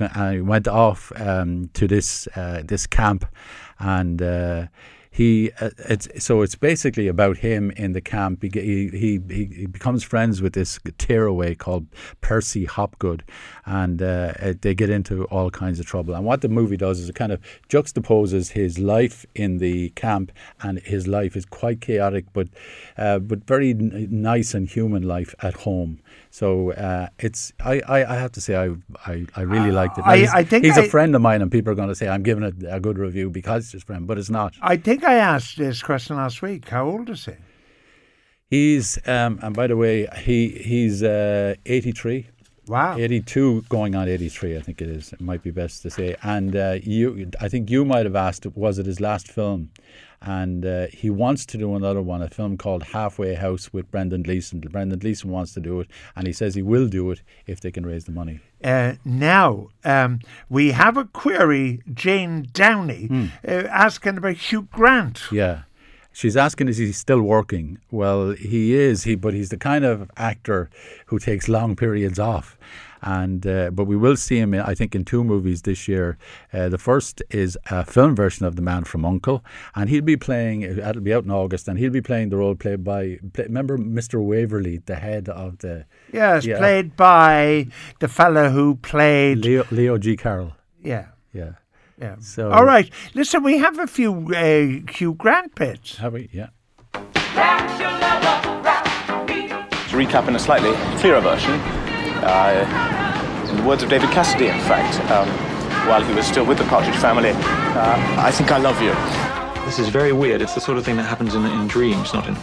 Uh, 0.00 0.30
he 0.30 0.40
went 0.54 0.68
off 0.68 1.12
um, 1.16 1.70
to 1.78 1.86
this 1.94 2.28
uh, 2.36 2.62
this 2.72 2.86
camp, 2.86 3.24
and 3.78 4.22
uh, 4.22 4.66
he 5.10 5.50
uh, 5.60 5.70
it's 5.88 6.08
so 6.24 6.42
it's 6.42 6.54
basically 6.54 7.08
about 7.08 7.38
him 7.38 7.72
in 7.76 7.92
the 7.92 8.00
camp. 8.00 8.42
He 8.42 8.50
he 8.54 8.88
he, 9.04 9.44
he 9.60 9.66
becomes 9.66 10.04
friends 10.04 10.40
with 10.40 10.52
this 10.52 10.78
tearaway 10.98 11.54
called 11.54 11.86
Percy 12.20 12.66
Hapgood, 12.66 13.22
and 13.70 14.02
uh, 14.02 14.32
they 14.62 14.74
get 14.74 14.90
into 14.90 15.24
all 15.26 15.48
kinds 15.48 15.78
of 15.78 15.86
trouble. 15.86 16.12
And 16.12 16.24
what 16.24 16.40
the 16.40 16.48
movie 16.48 16.76
does 16.76 16.98
is 16.98 17.08
it 17.08 17.14
kind 17.14 17.30
of 17.30 17.40
juxtaposes 17.68 18.50
his 18.50 18.80
life 18.80 19.24
in 19.36 19.58
the 19.58 19.90
camp 19.90 20.32
and 20.60 20.80
his 20.80 21.06
life 21.06 21.36
is 21.36 21.44
quite 21.44 21.80
chaotic, 21.80 22.24
but 22.32 22.48
uh, 22.98 23.20
but 23.20 23.46
very 23.46 23.70
n- 23.70 24.08
nice 24.10 24.54
and 24.54 24.68
human 24.68 25.04
life 25.04 25.36
at 25.40 25.54
home. 25.54 26.00
So 26.30 26.72
uh, 26.72 27.10
it's 27.20 27.52
I, 27.60 27.80
I, 27.88 28.04
I, 28.04 28.16
have 28.16 28.32
to 28.32 28.40
say 28.40 28.56
I 28.56 28.74
I, 29.06 29.26
I 29.36 29.42
really 29.42 29.70
liked 29.70 29.98
it. 29.98 30.04
Now, 30.04 30.10
I, 30.10 30.26
I 30.34 30.42
think 30.42 30.64
he's 30.64 30.76
I, 30.76 30.82
a 30.82 30.88
friend 30.88 31.14
of 31.14 31.22
mine, 31.22 31.40
and 31.40 31.50
people 31.50 31.70
are 31.70 31.76
going 31.76 31.88
to 31.88 31.94
say 31.94 32.08
I'm 32.08 32.24
giving 32.24 32.42
it 32.42 32.54
a 32.68 32.80
good 32.80 32.98
review 32.98 33.30
because 33.30 33.66
it's 33.66 33.72
his 33.72 33.84
friend, 33.84 34.08
but 34.08 34.18
it's 34.18 34.30
not. 34.30 34.52
I 34.60 34.78
think 34.78 35.04
I 35.04 35.14
asked 35.14 35.58
this 35.58 35.80
question 35.80 36.16
last 36.16 36.42
week. 36.42 36.68
How 36.68 36.88
old 36.88 37.08
is 37.08 37.24
he? 37.24 37.34
He's 38.48 38.98
um, 39.06 39.38
and 39.42 39.54
by 39.54 39.68
the 39.68 39.76
way, 39.76 40.08
he 40.24 40.48
he's 40.48 41.04
uh, 41.04 41.54
83. 41.66 42.26
Wow. 42.66 42.96
82 42.98 43.62
going 43.68 43.94
on 43.94 44.08
83 44.08 44.56
i 44.56 44.60
think 44.60 44.80
it 44.80 44.88
is 44.88 45.12
it 45.12 45.20
might 45.20 45.42
be 45.42 45.50
best 45.50 45.82
to 45.82 45.90
say 45.90 46.14
and 46.22 46.54
uh, 46.54 46.78
you 46.82 47.30
i 47.40 47.48
think 47.48 47.70
you 47.70 47.84
might 47.84 48.06
have 48.06 48.16
asked 48.16 48.46
was 48.54 48.78
it 48.78 48.86
his 48.86 49.00
last 49.00 49.26
film 49.28 49.70
and 50.22 50.66
uh, 50.66 50.86
he 50.92 51.08
wants 51.08 51.46
to 51.46 51.56
do 51.58 51.74
another 51.74 52.02
one 52.02 52.22
a 52.22 52.28
film 52.28 52.56
called 52.58 52.82
halfway 52.82 53.34
house 53.34 53.72
with 53.72 53.90
brendan 53.90 54.22
gleeson 54.22 54.60
brendan 54.60 54.98
gleeson 54.98 55.30
wants 55.30 55.52
to 55.54 55.60
do 55.60 55.80
it 55.80 55.88
and 56.14 56.26
he 56.26 56.32
says 56.32 56.54
he 56.54 56.62
will 56.62 56.86
do 56.88 57.10
it 57.10 57.22
if 57.46 57.60
they 57.60 57.70
can 57.72 57.84
raise 57.86 58.04
the 58.04 58.12
money 58.12 58.38
Uh, 58.62 58.92
now, 59.06 59.68
um, 59.84 60.20
we 60.50 60.72
have 60.72 60.98
a 60.98 61.06
query, 61.06 61.80
Jane 61.94 62.46
Downey, 62.52 63.08
uh, 63.48 63.50
asking 63.86 64.18
about 64.18 64.36
Hugh 64.36 64.68
Grant. 64.70 65.22
Yeah. 65.32 65.62
She's 66.12 66.36
asking, 66.36 66.68
is 66.68 66.78
he 66.78 66.92
still 66.92 67.22
working? 67.22 67.78
Well, 67.90 68.32
he 68.32 68.74
is, 68.74 69.04
he, 69.04 69.14
but 69.14 69.32
he's 69.32 69.50
the 69.50 69.56
kind 69.56 69.84
of 69.84 70.10
actor 70.16 70.68
who 71.06 71.18
takes 71.18 71.48
long 71.48 71.76
periods 71.76 72.18
off. 72.18 72.58
And 73.02 73.46
uh, 73.46 73.70
but 73.70 73.84
we 73.84 73.96
will 73.96 74.16
see 74.16 74.36
him, 74.38 74.52
I 74.52 74.74
think, 74.74 74.94
in 74.94 75.06
two 75.06 75.24
movies 75.24 75.62
this 75.62 75.88
year. 75.88 76.18
Uh, 76.52 76.68
the 76.68 76.76
first 76.76 77.22
is 77.30 77.56
a 77.70 77.82
film 77.86 78.14
version 78.14 78.44
of 78.44 78.56
The 78.56 78.62
Man 78.62 78.84
from 78.84 79.06
Uncle, 79.06 79.42
and 79.74 79.88
he'll 79.88 80.02
be 80.02 80.18
playing. 80.18 80.60
It'll 80.62 81.00
be 81.00 81.14
out 81.14 81.24
in 81.24 81.30
August, 81.30 81.66
and 81.66 81.78
he'll 81.78 81.90
be 81.92 82.02
playing 82.02 82.28
the 82.28 82.36
role 82.36 82.54
played 82.54 82.84
by. 82.84 83.18
Play, 83.32 83.44
remember 83.44 83.78
Mr. 83.78 84.22
Waverley, 84.22 84.82
the 84.84 84.96
head 84.96 85.30
of 85.30 85.58
the 85.58 85.86
Yes, 86.12 86.44
Yeah. 86.44 86.58
played 86.58 86.94
by 86.94 87.68
the 88.00 88.08
fellow 88.08 88.50
who 88.50 88.74
played. 88.74 89.38
Leo, 89.38 89.64
Leo 89.70 89.96
G. 89.96 90.14
Carroll. 90.14 90.52
yeah, 90.82 91.06
Yeah. 91.32 91.52
Yeah. 92.00 92.16
So- 92.20 92.50
All 92.50 92.64
right. 92.64 92.90
Listen, 93.14 93.42
we 93.42 93.58
have 93.58 93.78
a 93.78 93.86
few 93.86 94.12
uh, 94.34 94.90
Hugh 94.92 95.14
Grant 95.14 95.54
bits. 95.54 95.96
Have 95.98 96.12
we? 96.14 96.28
Yeah. 96.32 96.48
To 99.90 99.96
recap 99.96 100.28
in 100.28 100.36
a 100.36 100.38
slightly 100.38 100.72
clearer 101.00 101.20
version, 101.20 101.52
uh, 102.22 103.46
in 103.50 103.56
the 103.56 103.62
words 103.64 103.82
of 103.82 103.90
David 103.90 104.10
Cassidy, 104.10 104.46
in 104.46 104.60
fact, 104.60 105.00
um, 105.10 105.28
while 105.88 106.02
he 106.02 106.14
was 106.14 106.26
still 106.26 106.44
with 106.46 106.58
the 106.58 106.64
Partridge 106.64 106.94
family, 106.96 107.30
uh, 107.30 108.14
I 108.18 108.30
think 108.30 108.52
I 108.52 108.58
love 108.58 108.80
you. 108.80 108.94
This 109.64 109.78
is 109.80 109.88
very 109.88 110.12
weird. 110.12 110.40
It's 110.42 110.54
the 110.54 110.60
sort 110.60 110.78
of 110.78 110.84
thing 110.84 110.96
that 110.96 111.04
happens 111.04 111.34
in, 111.34 111.44
in 111.44 111.66
dreams, 111.66 112.12
not 112.14 112.26
in 112.28 112.36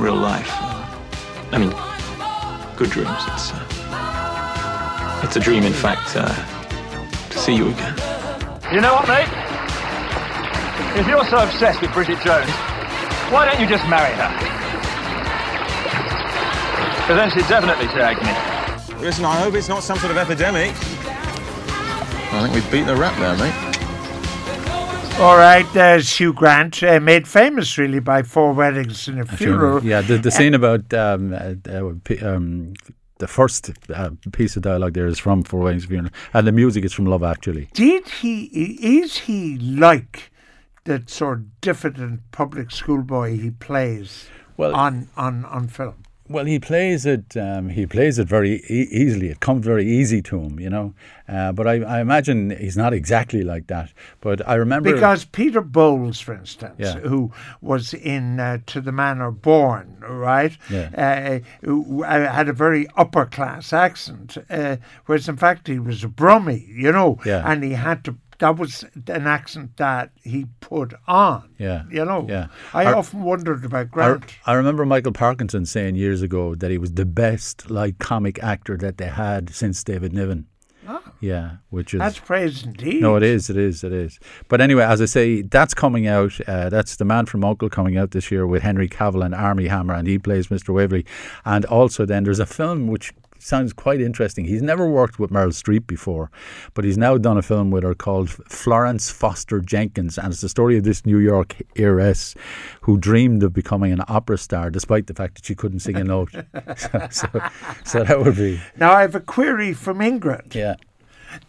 real 0.00 0.14
life. 0.16 0.50
I 1.52 1.58
mean, 1.58 1.70
good 2.76 2.90
dreams. 2.90 3.22
It's 3.32 3.52
uh, 3.54 5.20
it's 5.24 5.36
a 5.36 5.40
dream, 5.40 5.62
in 5.64 5.72
fact, 5.72 6.14
uh, 6.14 6.28
to 7.30 7.38
see 7.38 7.54
you 7.56 7.70
again. 7.70 7.94
You 8.72 8.80
know 8.80 8.94
what, 8.94 9.06
mate? 9.06 9.28
If 10.98 11.06
you're 11.06 11.24
so 11.26 11.38
obsessed 11.38 11.80
with 11.80 11.92
Bridget 11.92 12.18
Jones, 12.24 12.50
why 13.30 13.44
don't 13.44 13.60
you 13.60 13.66
just 13.68 13.88
marry 13.88 14.12
her? 14.14 14.32
Because 17.00 17.16
then 17.16 17.30
she'd 17.30 17.48
definitely 17.48 17.86
tag 17.86 18.16
me. 18.22 19.00
Listen, 19.00 19.24
I 19.24 19.36
hope 19.36 19.54
it's 19.54 19.68
not 19.68 19.84
some 19.84 19.98
sort 19.98 20.10
of 20.10 20.16
epidemic. 20.16 20.72
I 22.32 22.42
think 22.42 22.54
we've 22.54 22.70
beaten 22.72 22.88
the 22.88 22.96
rap 22.96 23.16
there, 23.20 23.36
mate. 23.36 23.54
All 25.20 25.36
right, 25.36 25.64
there's 25.72 26.18
Hugh 26.18 26.32
Grant, 26.32 26.82
uh, 26.82 26.98
made 26.98 27.28
famous 27.28 27.78
really 27.78 28.00
by 28.00 28.22
Four 28.22 28.52
Weddings 28.52 29.06
and 29.06 29.20
a 29.20 29.24
Funeral. 29.24 29.84
Yeah, 29.84 30.00
the, 30.00 30.18
the 30.18 30.32
scene 30.32 30.54
about 30.54 30.92
um, 30.92 31.32
uh, 31.32 31.54
uh, 31.70 31.92
um, 32.34 32.74
the 33.18 33.26
first 33.26 33.70
uh, 33.94 34.10
piece 34.32 34.56
of 34.56 34.62
dialogue 34.62 34.94
there 34.94 35.06
is 35.06 35.18
from 35.18 35.42
Four 35.42 35.60
Weddings 35.60 35.84
and 35.84 35.90
a 35.90 35.94
Funeral, 35.94 36.12
and 36.34 36.46
the 36.46 36.52
music 36.52 36.84
is 36.84 36.92
from 36.92 37.06
Love 37.06 37.22
Actually. 37.22 37.68
Did 37.72 38.08
he, 38.08 38.44
is 38.44 39.18
he 39.18 39.56
like 39.58 40.30
the 40.84 41.02
sort 41.06 41.38
of 41.38 41.60
diffident 41.60 42.20
public 42.30 42.70
schoolboy 42.70 43.36
he 43.38 43.50
plays 43.50 44.28
Well- 44.56 44.74
on, 44.74 45.08
on, 45.16 45.44
on 45.46 45.68
film? 45.68 46.02
Well, 46.28 46.44
he 46.44 46.58
plays 46.58 47.06
it. 47.06 47.36
Um, 47.36 47.68
he 47.68 47.86
plays 47.86 48.18
it 48.18 48.26
very 48.28 48.56
e- 48.68 48.88
easily. 48.90 49.28
It 49.28 49.40
comes 49.40 49.64
very 49.64 49.86
easy 49.86 50.20
to 50.22 50.40
him, 50.40 50.58
you 50.58 50.68
know. 50.68 50.92
Uh, 51.28 51.52
but 51.52 51.66
I, 51.68 51.74
I 51.82 52.00
imagine 52.00 52.50
he's 52.50 52.76
not 52.76 52.92
exactly 52.92 53.42
like 53.42 53.68
that. 53.68 53.92
But 54.20 54.46
I 54.48 54.54
remember 54.54 54.92
Because 54.92 55.24
Peter 55.24 55.60
Bowles, 55.60 56.20
for 56.20 56.34
instance, 56.34 56.74
Yeah. 56.78 56.94
who 56.98 57.32
was 57.60 57.94
in 57.94 58.40
uh, 58.40 58.58
To 58.66 58.80
the 58.80 58.92
Manor 58.92 59.30
Born, 59.30 59.96
right, 60.00 60.56
Yeah. 60.70 60.90
uh, 61.42 61.66
who 61.66 62.04
uh, 62.04 62.32
had 62.32 62.48
a 62.48 62.52
very 62.52 62.86
upper 62.96 63.26
class 63.26 63.72
accent, 63.72 64.36
uh, 64.50 64.76
whereas 65.06 65.28
in 65.28 65.36
fact 65.36 65.68
he 65.68 65.78
was 65.78 66.02
a 66.04 66.08
Brummie, 66.08 66.66
you 66.68 66.90
know, 66.92 67.18
Yeah. 67.24 67.42
and 67.44 67.62
he 67.62 67.72
had 67.72 68.04
to. 68.04 68.16
That 68.38 68.56
was 68.58 68.84
an 69.08 69.26
accent 69.26 69.76
that 69.78 70.10
he 70.22 70.46
put 70.60 70.92
on. 71.06 71.54
Yeah, 71.58 71.84
You 71.90 72.04
know, 72.04 72.26
yeah. 72.28 72.48
I 72.74 72.84
Our- 72.84 72.96
often 72.96 73.22
wondered 73.22 73.64
about 73.64 73.80
I, 73.80 73.84
Grant. 73.84 74.34
I 74.46 74.52
remember 74.54 74.84
Michael 74.84 75.12
Parkinson 75.12 75.64
saying 75.66 75.96
years 75.96 76.22
ago 76.22 76.54
that 76.56 76.70
he 76.70 76.78
was 76.78 76.92
the 76.92 77.06
best 77.06 77.70
like 77.70 77.98
comic 77.98 78.42
actor 78.42 78.76
that 78.78 78.98
they 78.98 79.06
had 79.08 79.50
since 79.50 79.82
David 79.82 80.12
Niven. 80.12 80.46
Oh, 80.88 81.02
Yeah, 81.18 81.56
which 81.70 81.94
is. 81.94 81.98
That's 81.98 82.20
praise 82.20 82.62
indeed. 82.62 83.00
No, 83.02 83.16
it 83.16 83.24
is, 83.24 83.50
it 83.50 83.56
is, 83.56 83.82
it 83.82 83.92
is. 83.92 84.20
But 84.48 84.60
anyway, 84.60 84.84
as 84.84 85.00
I 85.02 85.06
say, 85.06 85.42
that's 85.42 85.74
coming 85.74 86.06
out. 86.06 86.38
Uh, 86.46 86.68
that's 86.68 86.94
the 86.94 87.04
Man 87.04 87.26
from 87.26 87.42
Uncle 87.44 87.68
coming 87.68 87.96
out 87.96 88.12
this 88.12 88.30
year 88.30 88.46
with 88.46 88.62
Henry 88.62 88.88
Cavill 88.88 89.24
and 89.24 89.34
Armie 89.34 89.66
Hammer, 89.66 89.94
and 89.94 90.06
he 90.06 90.16
plays 90.16 90.46
Mr. 90.46 90.72
Waverley. 90.72 91.04
And 91.44 91.64
also, 91.64 92.06
then 92.06 92.22
there's 92.22 92.38
a 92.38 92.46
film 92.46 92.86
which 92.86 93.12
sounds 93.46 93.72
quite 93.72 94.00
interesting. 94.00 94.44
He's 94.44 94.62
never 94.62 94.88
worked 94.88 95.18
with 95.18 95.30
Meryl 95.30 95.52
Streep 95.52 95.86
before, 95.86 96.30
but 96.74 96.84
he's 96.84 96.98
now 96.98 97.16
done 97.16 97.38
a 97.38 97.42
film 97.42 97.70
with 97.70 97.84
her 97.84 97.94
called 97.94 98.30
Florence 98.30 99.10
Foster 99.10 99.60
Jenkins, 99.60 100.18
and 100.18 100.32
it's 100.32 100.40
the 100.40 100.48
story 100.48 100.76
of 100.76 100.84
this 100.84 101.06
New 101.06 101.18
York 101.18 101.56
heiress 101.76 102.34
who 102.82 102.98
dreamed 102.98 103.42
of 103.42 103.52
becoming 103.52 103.92
an 103.92 104.02
opera 104.08 104.38
star, 104.38 104.70
despite 104.70 105.06
the 105.06 105.14
fact 105.14 105.36
that 105.36 105.44
she 105.46 105.54
couldn't 105.54 105.80
sing 105.80 105.96
a 105.96 106.04
note. 106.04 106.32
so, 106.76 107.08
so, 107.10 107.28
so 107.84 108.04
that 108.04 108.20
would 108.22 108.36
be, 108.36 108.60
Now 108.76 108.92
I 108.92 109.02
have 109.02 109.14
a 109.14 109.20
query 109.20 109.72
from 109.72 109.98
Ingrid. 109.98 110.54
yeah. 110.54 110.76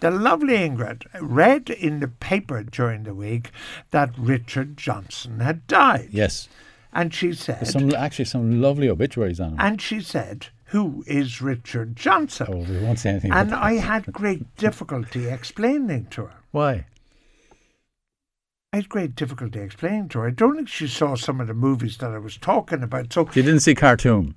The 0.01 0.11
lovely 0.11 0.55
Ingrid 0.57 1.05
read 1.21 1.69
in 1.69 1.99
the 2.01 2.07
paper 2.09 2.61
during 2.63 3.03
the 3.03 3.13
week 3.13 3.51
that 3.91 4.11
Richard 4.17 4.75
Johnson 4.75 5.39
had 5.39 5.65
died. 5.67 6.09
Yes. 6.11 6.49
And 6.91 7.13
she 7.13 7.33
said, 7.33 7.67
Some 7.67 7.93
actually 7.93 8.25
some 8.25 8.61
lovely 8.61 8.89
obituaries 8.89 9.39
on 9.39 9.51
him. 9.51 9.57
and 9.59 9.81
she 9.81 10.01
said, 10.01 10.47
who 10.67 11.03
is 11.07 11.41
Richard 11.41 11.95
Johnson? 11.95 12.47
Oh, 12.49 12.57
we 12.57 12.77
won't 12.79 12.99
say 12.99 13.11
anything. 13.11 13.31
and 13.31 13.53
I 13.53 13.73
had 13.75 14.11
great 14.11 14.55
difficulty 14.57 15.27
explaining 15.27 16.07
to 16.11 16.23
her. 16.25 16.33
Why? 16.51 16.85
I 18.73 18.77
had 18.77 18.89
great 18.89 19.15
difficulty 19.15 19.59
explaining 19.59 20.09
to 20.09 20.19
her. 20.19 20.27
I 20.27 20.31
don't 20.31 20.55
think 20.55 20.67
she 20.67 20.87
saw 20.87 21.15
some 21.15 21.39
of 21.39 21.47
the 21.47 21.53
movies 21.53 21.97
that 21.97 22.11
I 22.11 22.17
was 22.17 22.37
talking 22.37 22.83
about. 22.83 23.13
So, 23.13 23.21
You 23.33 23.43
didn't 23.43 23.61
see 23.61 23.75
Khartoum. 23.75 24.35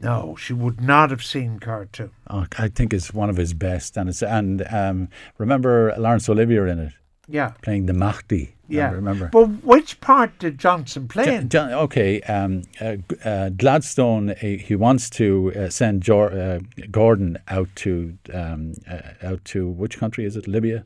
no, 0.00 0.36
she 0.36 0.52
would 0.52 0.80
not 0.80 1.10
have 1.10 1.22
seen 1.24 1.58
Khartoum. 1.60 2.10
Oh, 2.28 2.46
I 2.58 2.68
think 2.68 2.92
it's 2.92 3.14
one 3.14 3.30
of 3.30 3.36
his 3.36 3.54
best, 3.54 3.96
and 3.96 4.08
it's 4.08 4.22
and 4.22 4.66
um, 4.72 5.08
remember 5.38 5.94
Laurence 5.96 6.28
Olivier 6.28 6.68
in 6.70 6.78
it 6.80 6.92
Yeah. 7.28 7.52
playing 7.62 7.86
the 7.86 7.94
Mahdi. 7.94 8.54
Yeah. 8.68 8.90
I 8.90 8.92
remember. 8.92 9.30
But 9.32 9.64
which 9.64 10.00
part 10.00 10.38
did 10.38 10.58
Johnson 10.58 11.08
play 11.08 11.34
in? 11.34 11.48
John, 11.48 11.72
okay, 11.72 12.20
um, 12.22 12.62
uh, 12.80 12.96
uh, 13.24 13.48
Gladstone. 13.50 14.30
Uh, 14.30 14.34
he 14.36 14.74
wants 14.74 15.08
to 15.10 15.52
uh, 15.56 15.68
send 15.70 16.02
Jor- 16.02 16.32
uh, 16.32 16.60
Gordon 16.90 17.38
out 17.48 17.68
to 17.76 18.16
um, 18.32 18.74
uh, 18.88 19.00
out 19.22 19.44
to 19.46 19.68
which 19.68 19.98
country 19.98 20.26
is 20.26 20.36
it? 20.36 20.46
Libya. 20.46 20.84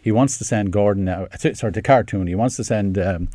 He 0.00 0.12
wants 0.12 0.38
to 0.38 0.44
send 0.44 0.72
Gordon 0.72 1.08
out. 1.08 1.32
Sorry, 1.40 1.72
to 1.72 1.82
Khartoum. 1.82 2.26
He 2.28 2.34
wants 2.36 2.56
to 2.56 2.64
send 2.64 2.98
um, 2.98 3.28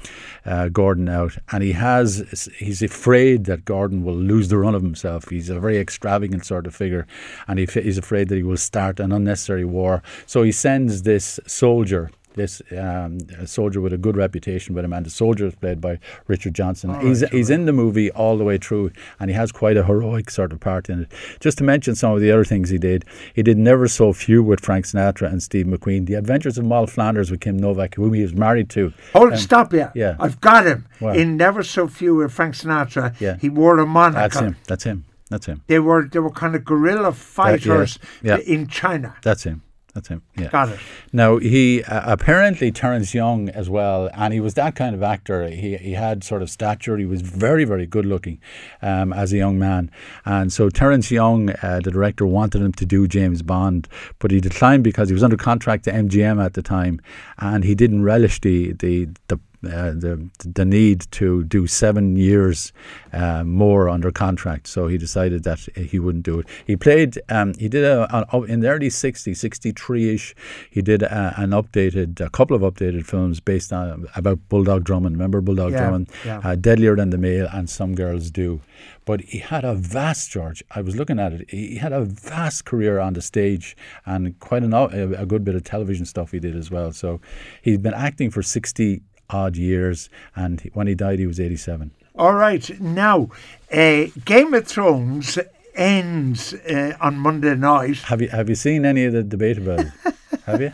uh, 0.46 0.70
Gordon 0.70 1.10
out, 1.10 1.38
and 1.52 1.62
he 1.62 1.74
has. 1.74 2.50
He's 2.58 2.82
afraid 2.82 3.46
that 3.46 3.66
Gordon 3.66 4.04
will 4.04 4.16
lose 4.16 4.48
the 4.48 4.58
run 4.58 4.76
of 4.76 4.82
himself. 4.82 5.30
He's 5.30 5.50
a 5.50 5.60
very 5.60 5.78
extravagant 5.78 6.46
sort 6.46 6.68
of 6.68 6.76
figure, 6.76 7.06
and 7.48 7.60
he, 7.60 7.66
he's 7.66 7.98
afraid 7.98 8.30
that 8.30 8.36
he 8.36 8.44
will 8.44 8.58
start 8.58 9.00
an 9.00 9.12
unnecessary 9.12 9.66
war. 9.66 10.02
So 10.26 10.44
he 10.44 10.54
sends 10.54 11.02
this 11.02 11.40
soldier 11.46 12.12
this 12.40 12.62
um, 12.72 13.20
a 13.38 13.46
soldier 13.46 13.80
with 13.82 13.94
a 13.94 13.98
good 13.98 14.18
reputation 14.18 14.74
with 14.76 14.84
him, 14.86 14.94
and 14.94 15.06
the 15.06 15.10
soldier 15.10 15.46
is 15.48 15.56
played 15.56 15.80
by 15.82 16.00
Richard 16.28 16.54
Johnson. 16.56 17.00
he's 17.02 17.22
he's 17.30 17.50
in 17.50 17.66
the 17.66 17.74
movie 17.74 18.10
all 18.12 18.38
the 18.38 18.44
way 18.44 18.58
through, 18.58 18.92
and 19.20 19.30
he 19.30 19.36
has 19.36 19.52
quite 19.52 19.78
a 19.78 19.84
heroic 19.84 20.30
sort 20.32 20.52
of 20.54 20.60
part 20.60 20.90
in 20.90 21.02
it. 21.04 21.12
Just 21.40 21.58
to 21.60 21.64
mention 21.64 21.96
some 21.96 22.14
of 22.14 22.22
the 22.22 22.32
other 22.32 22.46
things 22.46 22.70
he 22.70 22.78
did, 22.78 23.06
he 23.34 23.44
did 23.44 23.58
Never 23.58 23.88
So 23.88 24.14
Few 24.14 24.42
with 24.42 24.62
Frank 24.62 24.86
Sinatra 24.86 25.32
and 25.32 25.44
Steve 25.44 25.66
McQueen, 25.68 26.06
The 26.08 26.16
Adventures 26.16 26.58
of 26.58 26.66
Moll 26.66 26.88
Flanders 26.88 27.30
with 27.32 27.42
Kim 27.42 27.58
Novak, 27.58 27.96
whom 27.96 28.14
he 28.14 28.22
was 28.22 28.34
married 28.34 28.70
to. 28.72 28.94
Hold, 29.14 29.34
Um, 29.34 29.38
stop 29.38 29.74
yeah. 29.74 29.92
yeah. 29.94 30.16
I've 30.20 30.40
got 30.42 30.66
him. 30.66 30.86
In 31.02 31.38
Never 31.38 31.64
So 31.64 31.88
Few 31.88 32.16
with 32.16 32.32
Frank 32.32 32.56
Sinatra, 32.56 33.14
Yeah. 33.20 33.38
he 33.40 33.50
wore 33.50 33.78
a 33.80 33.86
monocle. 33.86 34.22
That's 34.22 34.40
him. 34.40 34.56
That's 34.68 34.84
him. 34.84 35.06
That's 35.30 35.46
him. 35.46 35.62
They 35.68 35.80
were 35.80 36.08
they 36.12 36.20
were 36.20 36.32
kind 36.32 36.56
of 36.56 36.66
guerrilla 36.66 37.12
fighters 37.12 38.00
yeah. 38.24 38.38
in 38.38 38.68
China. 38.68 39.16
That's 39.22 39.44
him. 39.44 39.62
That's 39.94 40.08
him. 40.08 40.22
Yeah. 40.38 40.50
Got 40.50 40.70
it. 40.70 40.80
Now 41.12 41.38
he 41.38 41.84
uh, 41.84 42.14
apparently 42.14 42.72
Terence 42.72 43.14
Young 43.14 43.50
as 43.50 43.70
well, 43.70 44.10
and 44.14 44.34
he 44.34 44.40
was 44.40 44.54
that 44.54 44.76
kind 44.76 44.94
of 44.94 45.02
actor. 45.02 45.48
He 45.50 45.78
he 45.78 45.94
had 45.94 46.24
sort 46.24 46.42
of 46.42 46.50
stature. 46.50 46.98
He 46.98 47.06
was 47.06 47.22
very 47.22 47.66
very 47.66 47.86
good 47.86 48.06
looking 48.06 48.40
um, 48.82 49.12
as 49.14 49.34
a 49.34 49.38
young 49.38 49.58
man, 49.58 49.90
and 50.26 50.54
so 50.54 50.70
Terence 50.70 51.10
Young, 51.10 51.50
uh, 51.50 51.82
the 51.84 51.92
director, 51.92 52.26
wanted 52.26 52.62
him 52.62 52.74
to 52.74 52.86
do 52.86 53.08
James 53.08 53.42
Bond, 53.42 53.88
but 54.20 54.32
he 54.32 54.40
declined 54.40 54.84
because 54.84 55.10
he 55.10 55.14
was 55.14 55.24
under 55.24 55.38
contract 55.38 55.86
to 55.86 55.92
MGM 55.92 56.44
at 56.44 56.54
the 56.54 56.62
time, 56.62 57.02
and 57.40 57.64
he 57.64 57.74
didn't 57.74 58.04
relish 58.04 58.40
the 58.42 58.74
the 58.74 59.08
the 59.28 59.40
uh, 59.66 59.92
the 59.92 60.30
the 60.46 60.66
need 60.66 61.06
to 61.12 61.44
do 61.44 61.68
seven 61.68 62.16
years 62.16 62.72
uh, 63.12 63.44
more 63.44 63.90
under 63.90 64.12
contract. 64.12 64.68
So 64.68 64.88
he 64.88 64.98
decided 64.98 65.44
that 65.44 65.60
he 65.76 66.00
wouldn't 66.00 66.24
do 66.24 66.40
it. 66.40 66.48
He 66.66 66.76
played. 66.76 67.20
Um, 67.30 67.54
he 67.56 67.68
did 67.68 67.84
a, 67.84 68.08
a, 68.34 68.44
in 68.44 68.62
the 68.62 68.70
early 68.70 68.90
60s, 68.90 69.36
63 69.36 70.14
ish. 70.14 70.36
He 70.70 70.82
did 70.82 71.04
a, 71.04 71.34
an 71.38 71.50
updated, 71.52 72.22
a 72.22 72.30
couple 72.30 72.56
of 72.56 72.62
updated 72.62 73.06
films 73.06 73.40
based 73.40 73.74
on 73.74 74.08
about 74.16 74.40
Bulldog 74.50 74.84
Drummond. 74.86 75.16
Remember 75.16 75.42
Bulldog 75.42 75.72
Yeah, 75.74 75.80
Drummond? 75.82 76.10
yeah. 76.26 76.40
Uh, 76.44 76.56
Deadlier 76.56 76.96
Than 76.96 77.10
the 77.10 77.18
Male 77.18 77.48
and 77.52 77.70
Some 77.70 77.96
Girls 77.96 78.32
Do. 78.32 78.62
But 79.06 79.22
he 79.22 79.40
had 79.40 79.66
a 79.66 79.74
vast, 79.74 80.30
George. 80.32 80.64
I 80.72 80.82
was 80.82 80.96
looking 80.96 81.20
at 81.20 81.34
it. 81.34 81.50
He 81.50 81.76
had 81.78 81.92
a 81.92 82.02
vast 82.06 82.64
career 82.66 83.00
on 83.00 83.14
the 83.14 83.22
stage 83.22 83.76
and 84.06 84.40
quite 84.40 84.64
an, 84.64 84.74
a, 84.74 84.86
a 84.86 85.26
good 85.26 85.44
bit 85.44 85.56
of 85.56 85.64
television 85.64 86.06
stuff 86.06 86.32
he 86.32 86.40
did 86.40 86.56
as 86.56 86.70
well. 86.70 86.92
So 86.92 87.20
he'd 87.64 87.82
been 87.82 87.94
acting 87.96 88.30
for 88.30 88.44
60 88.44 89.02
odd 89.30 89.56
years, 89.56 90.10
and 90.36 90.70
when 90.74 90.88
he 90.88 90.96
died, 90.96 91.20
he 91.20 91.28
was 91.28 91.40
87. 91.40 91.92
All 92.16 92.34
right, 92.34 92.80
now, 92.80 93.30
uh, 93.72 94.06
Game 94.26 94.54
of 94.54 94.68
Thrones 94.68 95.38
ends 95.80 96.54
uh, 96.54 96.96
on 97.00 97.18
Monday 97.18 97.56
night. 97.56 97.98
Have 98.00 98.22
you 98.22 98.28
have 98.28 98.50
you 98.50 98.56
seen 98.56 98.86
any 98.86 99.06
of 99.06 99.14
the 99.14 99.24
debate 99.24 99.58
about 99.58 99.80
it? 99.80 99.92
have 100.46 100.62
you? 100.62 100.72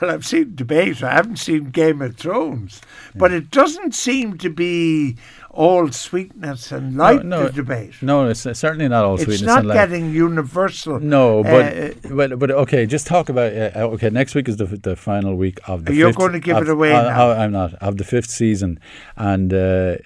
Well, 0.00 0.10
I've 0.10 0.26
seen 0.26 0.54
debate. 0.54 1.02
I 1.02 1.14
haven't 1.14 1.38
seen 1.38 1.70
Game 1.70 2.02
of 2.02 2.16
Thrones, 2.16 2.80
but 3.14 3.32
it 3.32 3.50
doesn't 3.50 3.94
seem 3.94 4.36
to 4.38 4.50
be 4.50 5.16
all 5.50 5.90
sweetness 5.90 6.70
and 6.70 6.96
light. 6.96 7.24
no, 7.24 7.44
the 7.44 7.52
debate. 7.52 7.94
No, 8.02 8.28
it's 8.28 8.40
certainly 8.40 8.88
not 8.88 9.04
all 9.04 9.14
it's 9.14 9.24
sweetness 9.24 9.46
not 9.46 9.60
and 9.60 9.68
light. 9.68 9.74
It's 9.74 9.90
not 9.90 9.96
getting 9.96 10.14
universal. 10.14 11.00
No, 11.00 11.42
but, 11.42 11.78
uh, 11.78 11.90
but 12.10 12.38
but 12.38 12.50
okay. 12.50 12.84
Just 12.86 13.06
talk 13.06 13.28
about 13.30 13.52
uh, 13.54 13.70
uh, 13.74 13.94
okay. 13.94 14.10
Next 14.10 14.34
week 14.34 14.48
is 14.48 14.58
the 14.58 14.66
the 14.66 14.96
final 14.96 15.34
week 15.34 15.58
of 15.66 15.86
the. 15.86 15.94
You're 15.94 16.10
fifth, 16.10 16.18
going 16.18 16.32
to 16.32 16.40
give 16.40 16.58
of- 16.58 16.64
it 16.64 16.68
away 16.68 16.92
uh, 16.92 17.02
now. 17.02 17.30
uh, 17.30 17.34
I'm 17.34 17.52
not 17.52 17.74
of 17.74 17.96
the 17.96 18.04
fifth 18.04 18.30
season, 18.30 18.78
and 19.16 19.52
uh, 19.52 19.96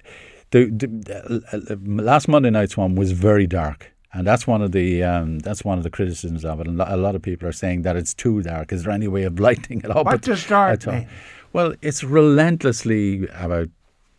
the, 0.53 0.71
the 0.71 1.43
uh, 1.53 1.73
uh, 1.73 1.76
last 1.85 2.29
Monday 2.29 2.50
night's 2.50 2.76
one 2.76 2.95
was 2.95 3.12
very 3.12 3.47
dark. 3.47 3.93
And 4.16 4.26
that's 4.26 4.46
one 4.46 4.62
of 4.62 4.73
the 4.73 5.02
um, 5.02 5.40
that's 5.40 5.62
one 5.62 5.76
of 5.76 5.85
the 5.85 5.90
criticisms 5.90 6.42
of 6.44 6.58
it. 6.61 6.66
And 6.66 6.80
a 6.80 6.96
lot 6.96 7.14
of 7.14 7.20
people 7.20 7.46
are 7.46 7.52
saying 7.52 7.82
that 7.82 7.96
it's 7.96 8.14
too 8.14 8.42
dark. 8.42 8.73
Is 8.73 8.85
there 8.85 8.92
any 8.92 9.08
way 9.08 9.25
of 9.25 9.38
lightening 9.49 9.80
it 9.80 9.90
up? 9.90 10.06
What 10.06 10.14
at- 10.14 10.23
does 10.23 10.46
dark 10.46 10.87
mean? 10.87 11.06
Well, 11.52 11.75
it's 11.82 12.02
relentlessly 12.02 13.26
about 13.28 13.68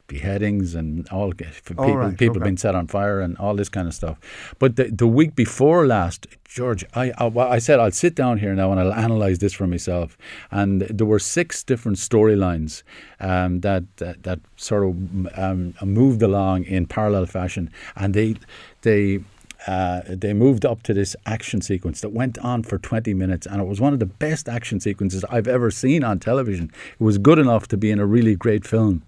beheadings 0.08 0.74
and 0.74 1.08
all 1.10 1.32
people 1.34 1.96
right, 1.96 2.18
people 2.18 2.38
okay. 2.38 2.46
being 2.46 2.58
set 2.58 2.76
on 2.76 2.88
fire 2.88 3.20
and 3.20 3.38
all 3.38 3.56
this 3.56 3.70
kind 3.70 3.88
of 3.88 3.94
stuff. 3.94 4.18
But 4.60 4.76
the 4.76 4.86
the 4.86 5.08
week 5.08 5.36
before 5.36 5.86
last, 5.88 6.28
George, 6.46 6.86
I 6.94 7.12
I, 7.18 7.28
I 7.28 7.60
said 7.60 7.80
I'll 7.80 7.92
sit 7.92 8.16
down 8.16 8.38
here 8.38 8.54
now 8.54 8.72
and 8.72 8.80
I'll 8.80 8.94
analyze 8.94 9.40
this 9.40 9.54
for 9.54 9.68
myself. 9.68 10.18
And 10.52 10.82
there 10.82 11.08
were 11.08 11.20
six 11.20 11.64
different 11.64 11.98
storylines 11.98 12.84
um, 13.20 13.62
that, 13.62 13.84
that 13.98 14.24
that 14.24 14.40
sort 14.56 14.84
of 14.84 15.38
um, 15.38 15.74
moved 15.84 16.22
along 16.22 16.64
in 16.66 16.86
parallel 16.86 17.26
fashion, 17.26 17.72
and 17.96 18.14
they 18.14 18.36
they. 18.82 19.20
Uh, 19.66 20.02
they 20.08 20.34
moved 20.34 20.66
up 20.66 20.84
to 20.84 20.94
this 20.94 21.16
action 21.26 21.62
sequence 21.62 22.02
that 22.02 22.10
went 22.10 22.38
on 22.40 22.64
for 22.64 22.78
20 22.78 23.14
minutes, 23.14 23.48
and 23.48 23.62
it 23.62 23.66
was 23.66 23.82
one 23.82 23.94
of 23.94 24.00
the 24.00 24.06
best 24.06 24.48
action 24.48 24.80
sequences 24.80 25.26
I've 25.30 25.48
ever 25.48 25.72
seen 25.72 26.04
on 26.04 26.20
television. 26.20 26.72
It 27.00 27.04
was 27.04 27.18
good 27.18 27.40
enough 27.40 27.68
to 27.70 27.78
be 27.78 27.90
in 27.90 28.00
a 28.00 28.06
really 28.06 28.36
great 28.36 28.66
film, 28.66 29.04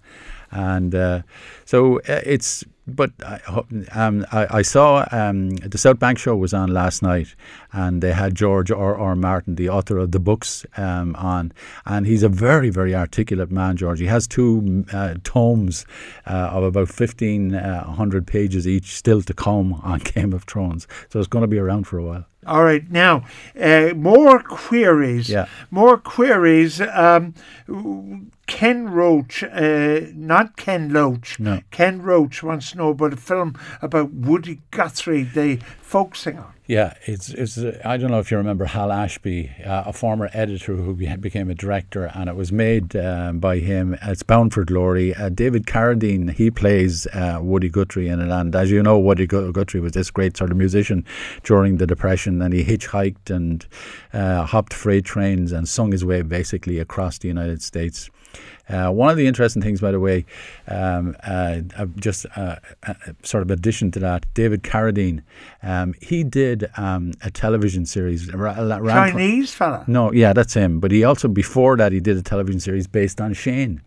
and 0.52 0.94
uh, 0.96 1.22
so 1.66 2.00
uh, 2.00 2.22
it's. 2.26 2.64
But 2.88 3.12
I, 3.24 3.40
um, 3.92 4.26
I, 4.32 4.48
I 4.50 4.62
saw 4.64 5.08
um, 5.12 5.52
the 5.58 5.78
South 5.78 6.00
Bank 6.00 6.18
show 6.18 6.36
was 6.36 6.56
on 6.56 6.74
last 6.74 7.04
night, 7.04 7.36
and 7.72 8.02
they 8.02 8.14
had 8.14 8.34
George 8.34 8.72
R. 8.72 8.98
R. 8.98 9.16
Martin, 9.16 9.56
the 9.56 9.70
author 9.70 10.00
of 10.00 10.12
the 10.12 10.20
books, 10.20 10.66
um, 10.76 11.16
on, 11.16 11.54
and 11.86 12.08
he's 12.08 12.24
a 12.24 12.30
very, 12.30 12.72
very 12.72 12.96
articulate 12.96 13.52
man. 13.52 13.78
George, 13.78 14.00
he 14.00 14.08
has 14.08 14.26
two 14.28 14.86
uh, 14.92 15.14
tomes 15.24 15.86
uh, 16.26 16.50
of 16.52 16.64
about 16.64 16.90
fifteen 16.90 17.54
uh, 17.54 17.84
hundred 17.92 18.26
pages 18.26 18.68
each 18.68 18.96
still 18.96 19.22
to 19.22 19.36
come 19.36 19.74
on 19.84 20.00
Game 20.16 20.34
of 20.34 20.46
Thrones, 20.46 20.88
so 21.10 21.20
it's 21.20 21.28
going 21.28 21.44
to 21.44 21.48
be 21.48 21.60
around 21.60 21.84
for 21.84 22.00
a 22.00 22.04
while. 22.04 22.29
All 22.46 22.64
right, 22.64 22.90
now 22.90 23.26
uh, 23.60 23.92
more 23.96 24.42
queries. 24.42 25.30
Yeah. 25.30 25.48
More 25.70 25.98
queries. 25.98 26.80
Um, 26.82 27.34
Ken 28.48 28.90
Roach, 28.90 29.44
uh, 29.44 30.02
not 30.14 30.56
Ken 30.58 30.92
Loach. 30.92 31.40
No. 31.40 31.62
Ken 31.70 32.02
Roach 32.02 32.42
wants 32.42 32.72
to 32.72 32.78
know 32.78 32.90
about 32.90 33.14
a 33.14 33.18
film 33.18 33.60
about 33.82 34.12
Woody 34.14 34.62
Guthrie, 34.72 35.24
the 35.24 35.60
folk 35.82 36.16
singer. 36.16 36.56
Yeah, 36.70 36.94
it's 37.08 37.30
it's. 37.30 37.58
I 37.84 37.98
don't 37.98 38.12
know 38.12 38.20
if 38.20 38.30
you 38.30 38.38
remember 38.38 38.66
Hal 38.66 38.92
Ashby, 38.92 39.50
uh, 39.66 39.86
a 39.88 39.92
former 39.92 40.30
editor 40.34 40.76
who 40.76 40.94
became 40.94 41.50
a 41.50 41.56
director, 41.56 42.12
and 42.14 42.30
it 42.30 42.36
was 42.36 42.52
made 42.52 42.96
um, 42.96 43.40
by 43.40 43.58
him. 43.58 43.98
It's 44.04 44.22
Bound 44.22 44.54
for 44.54 44.64
Glory. 44.64 45.16
Uh, 45.16 45.30
David 45.30 45.66
Carradine, 45.66 46.32
he 46.32 46.52
plays 46.52 47.08
uh, 47.08 47.40
Woody 47.42 47.70
Guthrie 47.70 48.08
in 48.08 48.20
it, 48.20 48.30
and 48.30 48.56
as 48.56 48.70
you 48.70 48.84
know, 48.84 49.00
Woody 49.00 49.26
Gu- 49.26 49.52
Guthrie 49.52 49.80
was 49.80 49.94
this 49.94 50.12
great 50.12 50.38
sort 50.38 50.52
of 50.52 50.58
musician 50.58 51.04
during 51.42 51.78
the 51.78 51.88
Depression, 51.88 52.40
and 52.40 52.54
he 52.54 52.64
hitchhiked 52.64 53.32
and 53.32 53.66
uh, 54.14 54.46
hopped 54.46 54.72
freight 54.72 55.06
trains 55.06 55.52
and 55.52 55.68
sung 55.68 55.92
his 55.92 56.06
way 56.06 56.22
basically 56.22 56.78
across 56.78 57.18
the 57.18 57.28
United 57.28 57.64
States. 57.64 58.12
Uh, 58.70 58.92
one 58.92 59.10
of 59.10 59.18
the 59.18 59.26
interesting 59.28 59.62
things, 59.62 59.82
by 59.82 59.92
the 59.92 60.00
way, 60.00 60.26
um, 60.68 61.16
uh, 61.24 61.60
uh, 61.78 61.86
just 61.96 62.26
uh, 62.36 62.56
uh, 62.88 62.94
sort 63.24 63.42
of 63.42 63.50
addition 63.52 63.90
to 63.92 64.00
that, 64.00 64.26
David 64.34 64.62
Carradine, 64.64 65.24
um, 65.64 65.94
he 66.02 66.24
did 66.24 66.70
um, 66.78 67.14
a 67.24 67.32
television 67.32 67.86
series. 67.86 68.32
ra- 68.34 68.54
Chinese 69.12 69.54
fella. 69.54 69.84
no, 69.88 70.12
yeah, 70.12 70.34
that's 70.34 70.54
him. 70.54 70.80
But 70.80 70.92
he 70.92 71.04
also 71.04 71.28
before 71.28 71.78
that 71.78 71.92
he 71.92 72.00
did 72.00 72.18
a 72.18 72.22
television 72.22 72.60
series 72.60 72.88
based 72.88 73.20
on 73.20 73.34
Shane 73.34 73.82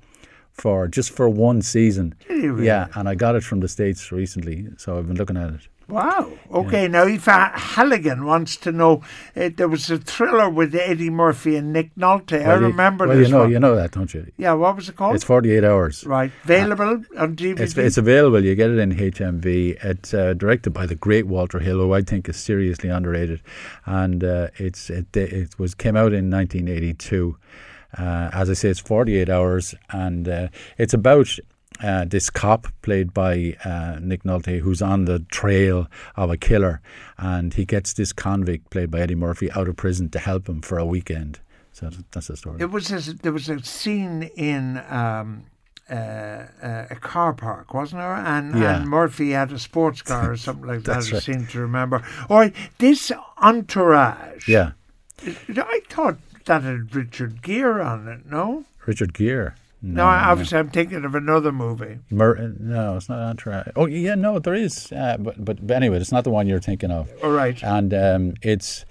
for 0.52 0.88
just 0.88 1.10
for 1.10 1.28
one 1.28 1.62
season. 1.62 2.14
Really? 2.28 2.66
Yeah, 2.66 2.88
and 2.94 3.08
I 3.08 3.14
got 3.14 3.36
it 3.36 3.42
from 3.44 3.60
the 3.60 3.68
states 3.68 4.10
recently, 4.12 4.66
so 4.76 4.98
I've 4.98 5.06
been 5.06 5.16
looking 5.16 5.36
at 5.36 5.50
it. 5.54 5.60
Wow. 5.92 6.32
Okay, 6.50 6.88
now 6.88 7.06
if 7.06 7.28
uh, 7.28 7.50
Halligan 7.52 8.24
wants 8.24 8.56
to 8.64 8.72
know, 8.72 9.02
uh, 9.36 9.50
there 9.54 9.68
was 9.68 9.90
a 9.90 9.98
thriller 9.98 10.48
with 10.48 10.74
Eddie 10.74 11.10
Murphy 11.10 11.54
and 11.56 11.70
Nick 11.70 11.94
Nolte. 11.96 12.42
I 12.42 12.46
Well, 12.48 12.60
you- 12.62 12.66
remember 12.68 13.06
well, 13.06 13.16
this 13.18 13.28
you 13.28 13.32
know, 13.34 13.40
one. 13.40 13.50
you 13.52 13.60
know 13.60 13.76
that, 13.76 13.90
don't 13.90 14.12
you? 14.14 14.26
Yeah, 14.38 14.54
what 14.54 14.74
was 14.76 14.88
it 14.88 14.96
called? 14.96 15.14
It's 15.16 15.24
forty 15.24 15.50
eight 15.52 15.64
hours. 15.64 16.06
right, 16.06 16.32
available 16.44 17.04
on 17.18 17.36
DVD. 17.36 17.60
It's, 17.60 17.76
it's 17.76 17.98
available. 17.98 18.42
You 18.42 18.54
get 18.54 18.70
it 18.70 18.78
in 18.78 18.92
HMV. 18.94 19.84
It's 19.84 20.14
uh, 20.14 20.32
directed 20.32 20.70
by 20.70 20.86
the 20.86 20.94
great 20.94 21.26
Walter 21.26 21.58
Hill, 21.58 21.78
who 21.80 21.92
I 21.92 22.00
think 22.00 22.26
is 22.26 22.36
seriously 22.38 22.88
underrated, 22.88 23.42
and 23.84 24.24
uh, 24.24 24.48
it's 24.56 24.88
it, 24.88 25.14
it 25.14 25.58
was 25.58 25.74
came 25.74 25.96
out 25.96 26.14
in 26.14 26.30
1982. 26.30 27.36
Uh, 27.98 28.30
as 28.32 28.48
I 28.48 28.54
say, 28.54 28.70
it's 28.70 28.80
48 28.80 29.28
hours, 29.28 29.74
and 29.90 30.26
uh, 30.26 30.48
it's 30.78 30.94
about. 30.94 31.28
Uh, 31.82 32.04
this 32.04 32.30
cop, 32.30 32.68
played 32.82 33.12
by 33.12 33.56
uh, 33.64 33.98
Nick 34.00 34.22
Nolte, 34.24 34.60
who's 34.60 34.80
on 34.82 35.04
the 35.06 35.20
trail 35.30 35.88
of 36.16 36.30
a 36.30 36.36
killer, 36.36 36.80
and 37.18 37.54
he 37.54 37.64
gets 37.64 37.92
this 37.94 38.12
convict, 38.12 38.70
played 38.70 38.90
by 38.90 39.00
Eddie 39.00 39.14
Murphy, 39.16 39.50
out 39.52 39.68
of 39.68 39.76
prison 39.76 40.08
to 40.10 40.18
help 40.18 40.48
him 40.48 40.60
for 40.62 40.78
a 40.78 40.84
weekend. 40.86 41.40
So 41.72 41.90
that's 42.12 42.28
the 42.28 42.36
story. 42.36 42.60
It 42.60 42.70
was 42.70 42.90
a, 42.92 43.14
there 43.14 43.32
was 43.32 43.48
a 43.48 43.60
scene 43.64 44.24
in 44.36 44.82
um, 44.88 45.44
uh, 45.90 45.94
uh, 45.94 46.86
a 46.90 46.96
car 46.96 47.32
park, 47.32 47.74
wasn't 47.74 48.00
there? 48.00 48.14
And, 48.14 48.54
Yeah. 48.58 48.76
and 48.80 48.88
Murphy 48.88 49.30
had 49.30 49.50
a 49.52 49.58
sports 49.58 50.02
car 50.10 50.32
or 50.32 50.36
something 50.36 50.66
like 50.66 50.84
that. 50.84 51.02
That's 51.04 51.12
I 51.12 51.18
seem 51.18 51.46
to 51.48 51.60
remember. 51.60 52.02
Or 52.28 52.52
this 52.78 53.10
entourage. 53.38 54.48
yeah, 54.48 54.72
I 55.48 55.80
thought 55.88 56.18
that 56.44 56.62
had 56.62 56.94
Richard 56.94 57.42
Gere 57.42 57.82
on 57.82 58.06
it. 58.08 58.26
No, 58.30 58.64
Richard 58.86 59.14
Gere. 59.14 59.52
No. 59.82 60.04
obviously, 60.04 60.58
I'm 60.58 60.70
thinking 60.70 61.04
of 61.04 61.14
another 61.14 61.52
movie. 61.52 61.98
Mur- 62.10 62.54
no, 62.58 62.96
it's 62.96 63.08
not 63.08 63.18
Entourage. 63.18 63.68
Oh, 63.76 63.86
yeah, 63.86 64.14
no, 64.14 64.38
there 64.38 64.54
is. 64.54 64.92
Uh, 64.92 65.16
but, 65.18 65.44
but 65.44 65.66
but 65.66 65.76
anyway, 65.76 65.98
it's 65.98 66.12
not 66.12 66.24
the 66.24 66.30
one 66.30 66.46
you're 66.46 66.60
thinking 66.60 66.90
of. 66.90 67.10
All 67.22 67.32
right. 67.32 67.62
And 67.62 67.92
um, 67.92 68.34
it's 68.42 68.84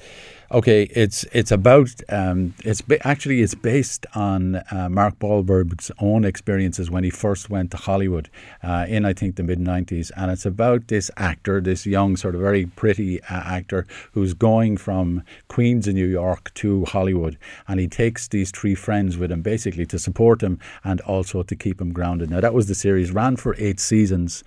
okay. 0.52 0.84
It's 0.84 1.24
it's 1.32 1.52
about 1.52 1.90
um, 2.10 2.54
it's 2.64 2.82
ba- 2.82 3.06
actually 3.08 3.42
it's 3.42 3.56
based 3.56 4.06
on 4.14 4.56
uh, 4.72 4.90
Mark 4.90 5.18
Wahlberg's 5.20 5.92
own 6.00 6.26
experiences 6.26 6.90
when 6.92 7.04
he 7.04 7.10
first 7.10 7.50
went 7.50 7.72
to 7.72 7.78
Hollywood 7.78 8.30
uh, 8.64 8.86
in 8.88 9.06
I 9.06 9.14
think 9.14 9.36
the 9.36 9.44
mid 9.44 9.60
'90s, 9.60 10.12
and 10.16 10.32
it's 10.32 10.46
about 10.46 10.88
this 10.88 11.10
actor, 11.18 11.62
this 11.62 11.86
young 11.86 12.18
sort 12.18 12.36
of 12.36 12.42
very 12.42 12.66
pretty 12.66 13.22
uh, 13.24 13.26
actor 13.30 13.86
who's 14.14 14.34
going 14.34 14.78
from 14.78 15.24
Queens 15.48 15.88
in 15.88 15.96
New 15.96 16.08
York 16.08 16.54
to 16.56 16.86
Hollywood, 16.86 17.38
and 17.68 17.80
he 17.80 17.88
takes 17.88 18.28
these 18.28 18.52
three 18.52 18.76
friends 18.76 19.18
with 19.18 19.32
him 19.32 19.42
basically 19.42 19.86
to 19.88 20.00
support 20.00 20.42
him 20.42 20.60
and 20.84 21.02
also 21.02 21.44
to 21.44 21.56
keep 21.56 21.80
him 21.82 21.94
grounded. 21.94 22.30
Now 22.30 22.42
that 22.42 22.54
was 22.54 22.68
the 22.68 22.76
series 22.76 23.12
ran 23.12 23.36
for 23.36 23.56
eight 23.58 23.80
seasons, 23.80 24.44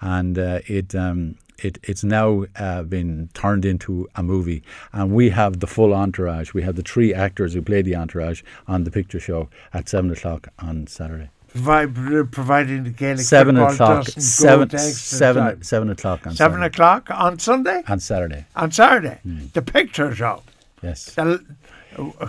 and 0.00 0.38
uh, 0.38 0.60
it. 0.66 0.94
Um, 0.94 1.36
it, 1.58 1.78
it's 1.82 2.04
now 2.04 2.44
uh, 2.56 2.82
been 2.82 3.28
turned 3.34 3.64
into 3.64 4.08
a 4.16 4.22
movie, 4.22 4.62
and 4.92 5.12
we 5.12 5.30
have 5.30 5.60
the 5.60 5.66
full 5.66 5.94
entourage. 5.94 6.52
We 6.54 6.62
have 6.62 6.76
the 6.76 6.82
three 6.82 7.14
actors 7.14 7.54
who 7.54 7.62
play 7.62 7.82
the 7.82 7.96
entourage 7.96 8.42
on 8.66 8.84
the 8.84 8.90
picture 8.90 9.20
show 9.20 9.48
at 9.72 9.88
seven 9.88 10.10
o'clock 10.10 10.48
on 10.58 10.86
Saturday. 10.86 11.30
Provi- 11.54 12.24
providing 12.30 12.84
the 12.84 12.90
Gaelic 12.90 13.20
Seven 13.20 13.56
football 13.56 13.72
o'clock. 13.72 14.08
Seven, 14.08 14.68
go 14.68 14.76
to 14.76 14.76
extra 14.76 14.92
seven, 15.18 15.62
seven 15.62 15.90
o'clock 15.90 16.26
on 16.26 16.34
Seven 16.34 16.56
Saturday. 16.60 16.66
o'clock 16.74 17.10
on 17.10 17.38
Sunday. 17.38 17.82
on 17.88 17.98
Saturday. 18.00 18.44
On 18.56 18.70
Saturday, 18.70 19.18
Hmm. 19.22 19.46
the 19.54 19.62
picture 19.62 20.14
show. 20.14 20.42
Yes. 20.82 21.14
The, 21.14 21.42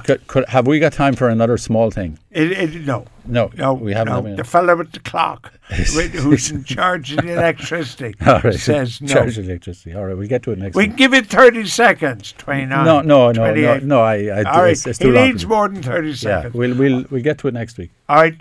Could, 0.04 0.26
could, 0.28 0.46
have 0.50 0.66
we 0.66 0.80
got 0.80 0.94
time 0.94 1.14
for 1.14 1.30
another 1.30 1.58
small 1.58 1.92
thing? 1.92 2.18
It, 2.32 2.52
it, 2.52 2.86
no. 2.86 3.06
No, 3.26 3.52
No, 3.58 3.74
we 3.74 3.94
haven't. 3.94 4.24
No. 4.24 4.36
The 4.36 4.44
fellow 4.44 4.78
with 4.78 4.94
the 4.94 5.00
clock, 5.00 5.52
who's 5.70 6.50
in 6.50 6.64
charge 6.64 7.12
of 7.12 7.26
the 7.26 7.34
electricity, 7.34 8.16
right. 8.26 8.54
says 8.54 9.02
no. 9.02 9.14
Charge 9.14 9.38
electricity. 9.38 9.94
All 9.94 10.06
right, 10.06 10.16
we'll 10.18 10.28
get 10.28 10.44
to 10.44 10.52
it 10.52 10.60
next 10.60 10.76
We 10.76 10.88
give 10.88 11.14
it 11.14 11.28
30 11.28 11.66
seconds, 11.68 12.34
29. 12.38 12.86
No, 12.86 13.02
no, 13.02 13.32
no, 13.32 13.54
no, 13.54 13.78
no. 13.80 14.02
I, 14.02 14.28
I, 14.28 14.44
All 14.44 14.62
right, 14.62 14.72
it's, 14.72 14.88
it's 14.88 15.00
he 15.00 15.10
needs 15.10 15.46
more 15.46 15.68
than 15.68 15.84
30 15.84 16.16
seconds. 16.16 16.24
Yeah, 16.24 16.38
seconds. 16.38 16.56
we'll, 16.56 16.76
we'll, 16.78 17.06
we'll 17.10 17.24
get 17.24 17.38
to 17.40 17.48
it 17.48 17.54
next 17.54 17.78
week. 17.78 17.92
All 18.08 18.18
right. 18.18 18.40